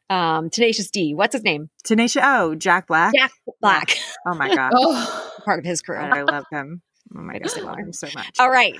[0.09, 1.13] Um, Tenacious D.
[1.15, 1.69] What's his name?
[1.83, 2.21] Tenacious.
[2.23, 3.13] Oh, Jack Black.
[3.15, 3.97] Jack Black.
[4.27, 4.73] Oh my god.
[4.75, 5.31] oh.
[5.45, 5.97] Part of his crew.
[5.97, 6.81] I love him.
[7.15, 8.31] Oh my god, I love him so much.
[8.39, 8.77] All right.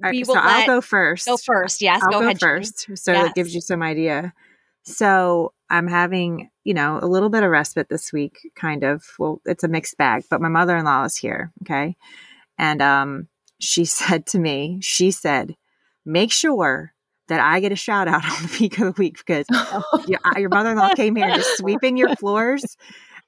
[0.00, 1.26] Right, so I'll go first.
[1.26, 1.80] Go first.
[1.80, 2.88] Yes, I'll go, go ahead, first.
[2.94, 3.28] So yes.
[3.28, 4.32] it gives you some idea.
[4.82, 9.04] So I'm having, you know, a little bit of respite this week, kind of.
[9.18, 11.52] Well, it's a mixed bag, but my mother in law is here.
[11.62, 11.96] Okay.
[12.58, 13.28] And um,
[13.60, 15.56] she said to me, she said,
[16.04, 16.92] make sure
[17.28, 19.46] that I get a shout out on the peak of the week because
[20.06, 22.76] your, your mother in law came here just sweeping your floors.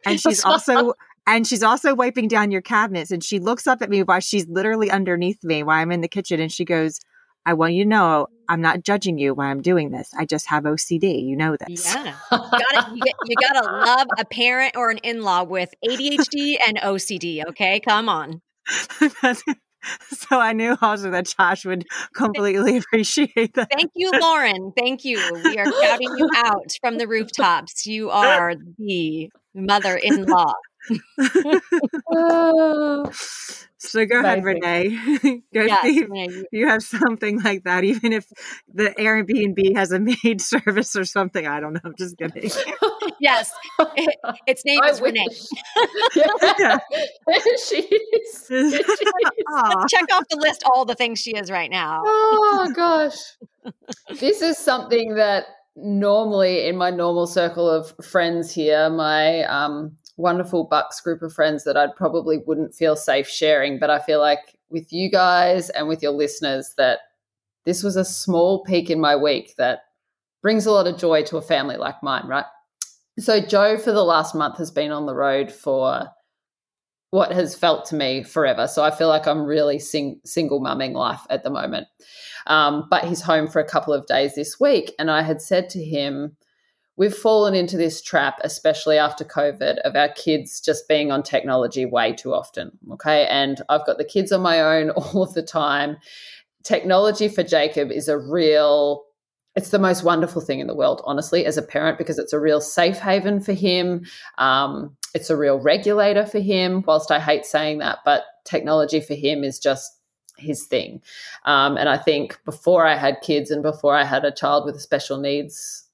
[0.04, 0.92] And she's also
[1.27, 3.11] and she's also wiping down your cabinets.
[3.11, 6.09] And she looks up at me while she's literally underneath me while I'm in the
[6.09, 6.41] kitchen.
[6.41, 7.01] And she goes,
[7.45, 10.11] I want you to know I'm not judging you while I'm doing this.
[10.16, 11.24] I just have OCD.
[11.24, 11.95] You know this.
[11.95, 12.14] Yeah.
[12.33, 16.79] You gotta, you, you gotta love a parent or an in law with ADHD and
[16.79, 17.45] OCD.
[17.49, 17.81] Okay.
[17.81, 18.41] Come on.
[20.09, 23.68] so I knew also that Josh would completely appreciate that.
[23.72, 24.72] Thank you, Lauren.
[24.77, 25.18] Thank you.
[25.45, 27.87] We are shouting you out from the rooftops.
[27.87, 30.53] You are the mother in law.
[33.78, 35.43] so go ahead, Renae.
[35.55, 38.26] go yes, see if you have something like that, even if
[38.72, 41.47] the Airbnb has a maid service or something.
[41.47, 41.80] I don't know.
[41.84, 42.51] I'm just kidding.
[43.20, 43.53] yes,
[43.97, 44.14] it,
[44.47, 45.14] its name I is wish.
[45.14, 45.49] Renae.
[46.59, 46.78] yeah.
[47.66, 48.47] she is.
[48.51, 52.03] Let's check off the list all the things she is right now.
[52.05, 53.16] oh gosh,
[54.20, 60.64] this is something that normally in my normal circle of friends here, my um, wonderful
[60.64, 63.78] Bucks group of friends that I probably wouldn't feel safe sharing.
[63.78, 67.00] But I feel like with you guys and with your listeners, that
[67.64, 69.80] this was a small peak in my week that
[70.42, 72.44] brings a lot of joy to a family like mine, right?
[73.18, 76.06] So, Joe, for the last month, has been on the road for
[77.10, 78.68] what has felt to me forever.
[78.68, 81.88] So, I feel like I'm really sing- single mumming life at the moment.
[82.46, 84.94] Um, but he's home for a couple of days this week.
[84.98, 86.36] And I had said to him,
[86.97, 91.84] we've fallen into this trap, especially after COVID, of our kids just being on technology
[91.84, 92.70] way too often.
[92.92, 93.26] Okay.
[93.26, 95.97] And I've got the kids on my own all of the time.
[96.62, 99.05] Technology for Jacob is a real,
[99.55, 102.40] it's the most wonderful thing in the world, honestly, as a parent, because it's a
[102.40, 104.05] real safe haven for him.
[104.38, 109.14] Um, it's a real regulator for him, whilst I hate saying that, but technology for
[109.14, 109.92] him is just
[110.38, 111.01] his thing.
[111.47, 114.80] Um, and I think before I had kids and before I had a child with
[114.80, 115.86] special needs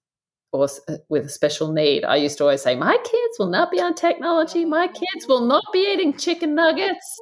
[0.53, 3.71] or uh, with a special need, I used to always say, My kids will not
[3.71, 4.65] be on technology.
[4.65, 7.19] My kids will not be eating chicken nuggets.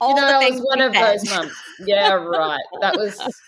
[0.00, 1.54] All you know, I was one of those months.
[1.86, 2.60] Yeah, right.
[2.80, 3.20] That was.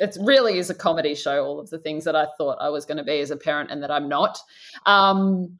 [0.00, 1.44] It really is a comedy show.
[1.44, 3.70] All of the things that I thought I was going to be as a parent
[3.70, 4.38] and that I'm not.
[4.86, 5.58] Um,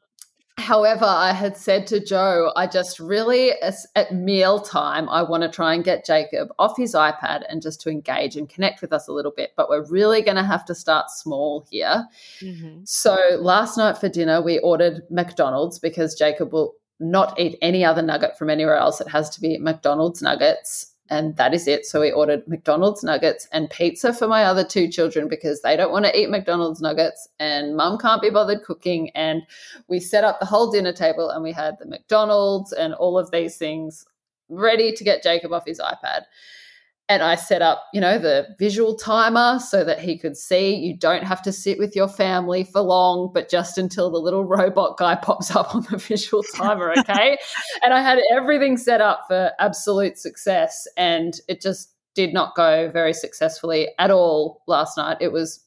[0.57, 3.53] However, I had said to Joe, I just really,
[3.95, 7.81] at meal time, I want to try and get Jacob off his iPad and just
[7.81, 9.53] to engage and connect with us a little bit.
[9.57, 12.05] But we're really going to have to start small here.
[12.39, 12.81] Mm-hmm.
[12.85, 18.03] So last night for dinner, we ordered McDonald's because Jacob will not eat any other
[18.03, 19.01] nugget from anywhere else.
[19.01, 21.85] It has to be McDonald's nuggets and that is it.
[21.85, 25.91] So we ordered McDonald's nuggets and pizza for my other two children because they don't
[25.91, 29.11] want to eat McDonald's nuggets and mum can't be bothered cooking.
[29.11, 29.43] And
[29.87, 33.29] we set up the whole dinner table and we had the McDonald's and all of
[33.29, 34.07] these things
[34.49, 36.23] ready to get Jacob off his iPad
[37.13, 40.97] and I set up, you know, the visual timer so that he could see you
[40.97, 44.97] don't have to sit with your family for long, but just until the little robot
[44.97, 47.37] guy pops up on the visual timer, okay?
[47.83, 52.89] and I had everything set up for absolute success and it just did not go
[52.91, 55.17] very successfully at all last night.
[55.21, 55.63] It was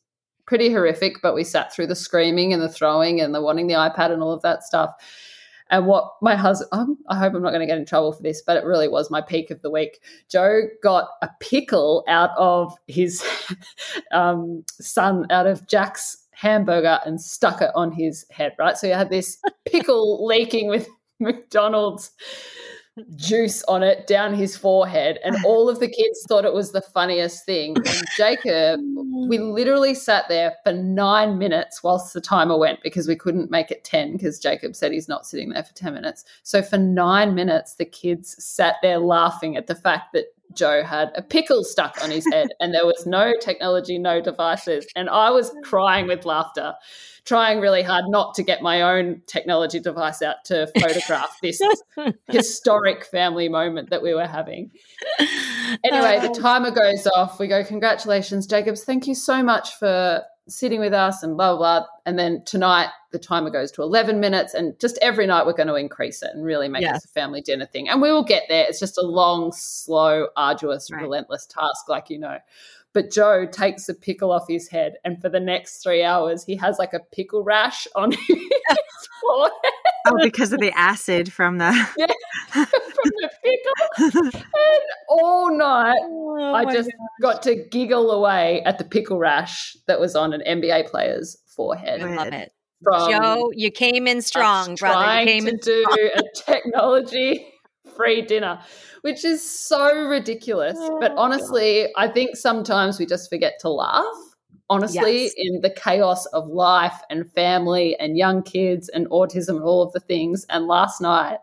[0.47, 3.75] pretty horrific, but we sat through the screaming and the throwing and the wanting the
[3.75, 4.95] iPad and all of that stuff.
[5.71, 8.23] And what my husband, um, I hope I'm not going to get in trouble for
[8.23, 10.01] this, but it really was my peak of the week.
[10.29, 13.25] Joe got a pickle out of his
[14.13, 18.77] um, son, out of Jack's hamburger, and stuck it on his head, right?
[18.77, 20.89] So you had this pickle leaking with
[21.21, 22.11] McDonald's
[23.15, 26.81] juice on it down his forehead and all of the kids thought it was the
[26.81, 27.77] funniest thing.
[27.77, 28.81] And jacob
[29.29, 33.71] we literally sat there for nine minutes whilst the timer went because we couldn't make
[33.71, 36.25] it 10 because jacob said he's not sitting there for 10 minutes.
[36.43, 41.11] So for nine minutes the kids sat there laughing at the fact that joe had
[41.15, 45.31] a pickle stuck on his head and there was no technology no devices and i
[45.31, 46.75] was crying with laughter
[47.27, 51.61] trying really hard not to get my own technology device out to photograph this
[52.29, 54.71] historic family moment that we were having.
[55.85, 56.35] Anyway, the oh.
[56.35, 57.41] timer goes off.
[57.41, 58.85] We go, Congratulations, Jacobs.
[58.85, 61.87] Thank you so much for sitting with us and blah, blah, blah.
[62.05, 64.55] And then tonight, the timer goes to 11 minutes.
[64.55, 67.03] And just every night, we're going to increase it and really make yes.
[67.03, 67.89] this a family dinner thing.
[67.89, 68.65] And we will get there.
[68.69, 71.03] It's just a long, slow, arduous, right.
[71.03, 72.39] relentless task, like you know.
[72.93, 76.57] But Joe takes a pickle off his head, and for the next three hours, he
[76.57, 78.49] has like a pickle rash on his
[79.21, 79.53] forehead.
[80.07, 81.65] Oh, because of the acid from the
[81.97, 82.07] yeah,
[82.53, 82.67] from
[83.03, 84.31] the pickle.
[84.35, 87.09] and all night, oh, I just gosh.
[87.21, 92.03] got to giggle away at the pickle rash that was on an NBA player's forehead.
[92.03, 92.53] I love it.
[92.83, 95.21] From Joe, you came in strong, brother.
[95.21, 96.11] You came to in do strong.
[96.17, 97.47] a technology
[97.97, 98.61] free dinner,
[99.01, 100.77] which is so ridiculous.
[100.79, 102.09] Oh, but honestly, God.
[102.09, 104.05] I think sometimes we just forget to laugh.
[104.69, 105.35] Honestly, yes.
[105.37, 109.93] in the chaos of life and family and young kids and autism and all of
[109.93, 110.45] the things.
[110.51, 111.39] And last night,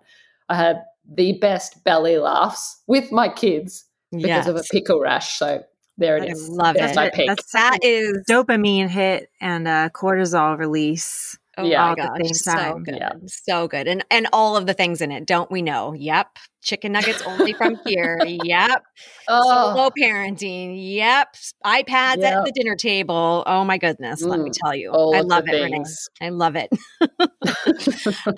[0.49, 4.47] I had the best belly laughs with my kids because yes.
[4.47, 5.37] of a pickle rash.
[5.37, 5.63] So
[5.97, 6.49] there it I is.
[6.49, 6.95] Love That's it.
[6.95, 7.27] My pick.
[7.27, 11.37] That's that is dopamine hit and a cortisol release.
[11.55, 11.89] Oh yeah.
[11.89, 13.11] my gosh, so good, yeah.
[13.27, 15.93] so good, and and all of the things in it, don't we know?
[15.93, 16.27] Yep,
[16.63, 18.19] chicken nuggets only from here.
[18.25, 18.83] yep,
[19.27, 19.73] oh.
[19.73, 20.75] solo parenting.
[20.77, 22.37] Yep, iPads yep.
[22.37, 23.43] at the dinner table.
[23.45, 24.29] Oh my goodness, mm.
[24.29, 26.09] let me mm, tell you, I love it, things.
[26.21, 26.25] Renae.
[26.25, 26.69] I love it.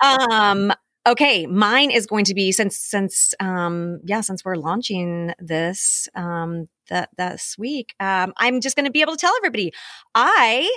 [0.02, 0.72] um,
[1.06, 6.68] okay, mine is going to be since since um yeah since we're launching this um
[6.90, 9.72] that this week um I'm just going to be able to tell everybody
[10.14, 10.70] I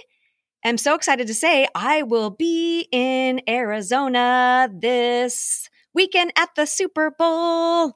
[0.67, 7.11] am so excited to say I will be in Arizona this weekend at the Super
[7.17, 7.93] Bowl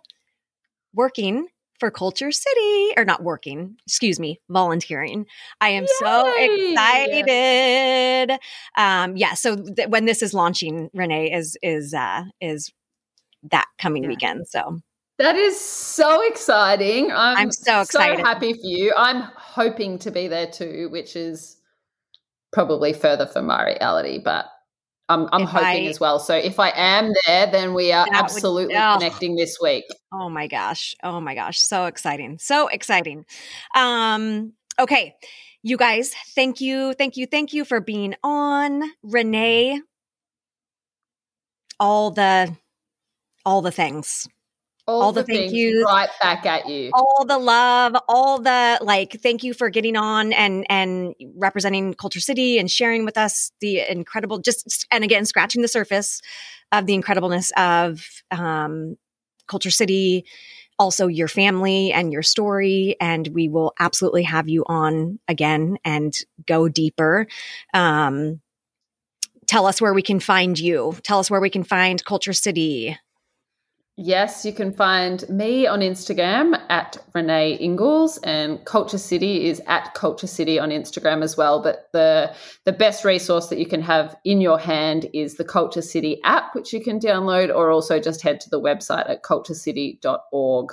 [0.93, 1.47] working
[1.79, 5.25] for Kulture City, or not working, excuse me, volunteering.
[5.59, 5.89] I am Yay!
[5.99, 8.39] so excited.
[8.77, 12.71] Um, yeah, so th- when this is launching, Renae is is uh, is
[13.51, 14.09] that coming yeah.
[14.09, 14.47] weekend.
[14.47, 14.79] So
[15.19, 17.11] that is so exciting.
[17.11, 18.19] I'm, I'm so excited.
[18.19, 18.93] So happy for you.
[18.95, 21.57] I'm hoping to be there too, which is
[22.53, 24.45] probably further from my reality, but
[25.09, 26.19] I'm, I'm hoping I, as well.
[26.19, 29.83] So if I am there, then we are absolutely would, oh, connecting this week.
[30.13, 30.95] Oh my gosh.
[31.03, 31.59] Oh my gosh.
[31.59, 32.37] So exciting.
[32.39, 33.25] So exciting.
[33.75, 35.15] Um, okay.
[35.61, 36.93] You guys, thank you.
[36.93, 37.25] Thank you.
[37.25, 38.83] Thank you for being on.
[39.05, 39.79] Renae,
[41.79, 42.55] all the
[43.45, 44.27] all the things
[44.87, 45.83] all, all the, the thank yous.
[45.85, 46.91] right back at you.
[46.93, 52.21] All the love all the like thank you for getting on and and representing Kulture
[52.21, 56.21] City and sharing with us the incredible just and again scratching the surface
[56.71, 58.97] of the incredibleness of um,
[59.47, 60.25] Kulture City
[60.79, 66.13] also your family and your story and we will absolutely have you on again and
[66.45, 67.27] go deeper.
[67.73, 68.41] Um,
[69.45, 70.97] tell us where we can find you.
[71.03, 72.97] Tell us where we can find Kulture City
[73.95, 79.93] Yes, you can find me on Instagram at Renae Ingles and Kulture City is at
[79.93, 81.61] Kulture City on Instagram as well.
[81.61, 82.33] But the
[82.63, 86.55] the best resource that you can have in your hand is the Kulture City app,
[86.55, 90.71] which you can download, or also just head to the website at kulturecity.org.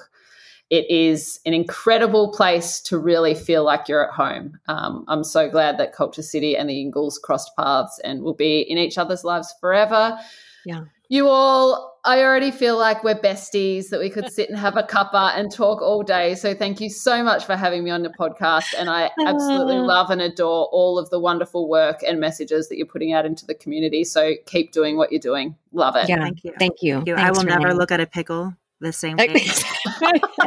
[0.71, 4.59] It is an incredible place to really feel like you're at home.
[4.67, 8.61] Um, I'm so glad that Kulture City and the Ingles crossed paths and will be
[8.63, 10.19] in each other's lives forever.
[10.65, 14.77] Yeah you all, I already feel like we're besties, that we could sit and have
[14.77, 16.35] a cuppa and talk all day.
[16.35, 18.75] So thank you so much for having me on the podcast.
[18.79, 22.87] And I absolutely love and adore all of the wonderful work and messages that you're
[22.87, 24.05] putting out into the community.
[24.05, 25.57] So keep doing what you're doing.
[25.73, 26.09] Love it.
[26.09, 26.53] Yeah, thank you.
[26.59, 26.95] Thank you.
[26.97, 27.15] Thank you.
[27.17, 29.29] I will never look at a pickle the same way.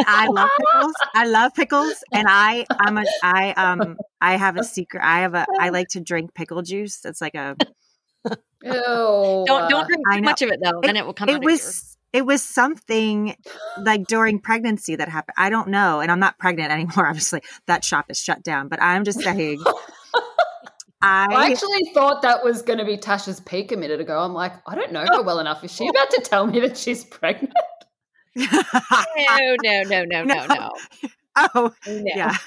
[0.07, 0.93] I love pickles.
[1.13, 5.03] I love pickles, and I I'm a I um I have a secret.
[5.03, 7.05] I have a I like to drink pickle juice.
[7.05, 7.67] It's like a Ew.
[8.63, 10.79] Don't don't uh, drink too much of it though.
[10.79, 11.29] It, then it will come.
[11.29, 13.35] It was it was something
[13.77, 15.35] like during pregnancy that happened.
[15.37, 17.07] I don't know, and I'm not pregnant anymore.
[17.09, 18.67] Obviously, that shop is shut down.
[18.67, 19.61] But I'm just saying.
[21.05, 24.19] I, I actually thought that was going to be Tasha's peak a minute ago.
[24.19, 25.61] I'm like, I don't know her well enough.
[25.65, 27.51] Is she about to tell me that she's pregnant?
[28.37, 28.45] no,
[29.63, 30.71] no, no, no, no, no.
[31.35, 32.03] Oh, no.
[32.05, 32.37] yeah.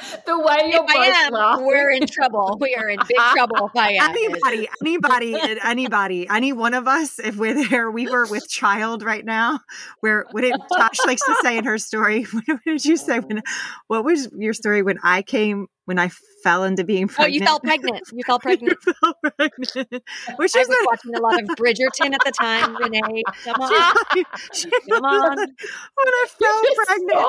[0.26, 1.66] the way you're if I am, laughing.
[1.66, 2.58] we're in trouble.
[2.60, 4.10] We are in big trouble if I am.
[4.10, 9.24] Anybody, anybody, anybody, any one of us, if we're there, we were with child right
[9.24, 9.60] now.
[10.00, 12.26] Where what did Tash likes to say in her story?
[12.32, 13.42] What did you say when?
[13.88, 15.66] What was your story when I came?
[15.84, 16.10] When I
[16.44, 17.30] fell into being pregnant.
[17.30, 18.02] Oh, you felt pregnant.
[18.12, 18.78] You felt pregnant.
[18.86, 20.04] you felt pregnant.
[20.36, 23.22] Which I was a- watching a lot of Bridgerton at the time, Renae.
[23.44, 23.96] Come on.
[24.14, 24.24] She,
[24.54, 25.36] she Come on.
[25.36, 25.48] When
[25.96, 27.26] I felt pregnant.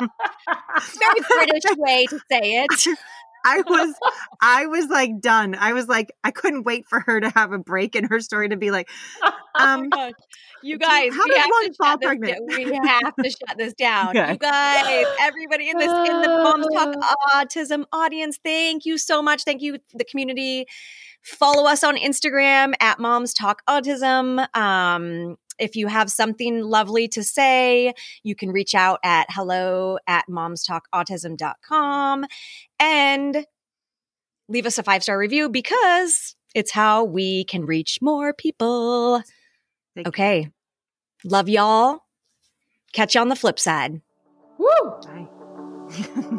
[0.00, 2.98] Very British way to say it.
[3.44, 3.94] I was
[4.40, 5.56] I was like done.
[5.56, 8.48] I was like I couldn't wait for her to have a break in her story
[8.48, 8.88] to be like
[9.22, 10.12] oh um oh
[10.62, 14.10] you guys how we, have to shut this we have to shut this down.
[14.10, 14.32] Okay.
[14.32, 16.94] You guys, everybody in this in the Moms Talk
[17.34, 19.42] Autism audience, thank you so much.
[19.42, 20.66] Thank you the community.
[21.22, 24.44] Follow us on Instagram at Moms Talk Autism.
[24.56, 27.94] Um, if you have something lovely to say,
[28.24, 32.24] you can reach out at hello at momstalkautism.com
[32.80, 33.46] and
[34.48, 39.22] leave us a five star review because it's how we can reach more people.
[39.94, 40.40] Thank okay.
[40.40, 41.30] You.
[41.30, 42.00] Love y'all.
[42.92, 44.00] Catch you on the flip side.
[44.58, 44.68] Woo!
[45.04, 45.28] Bye.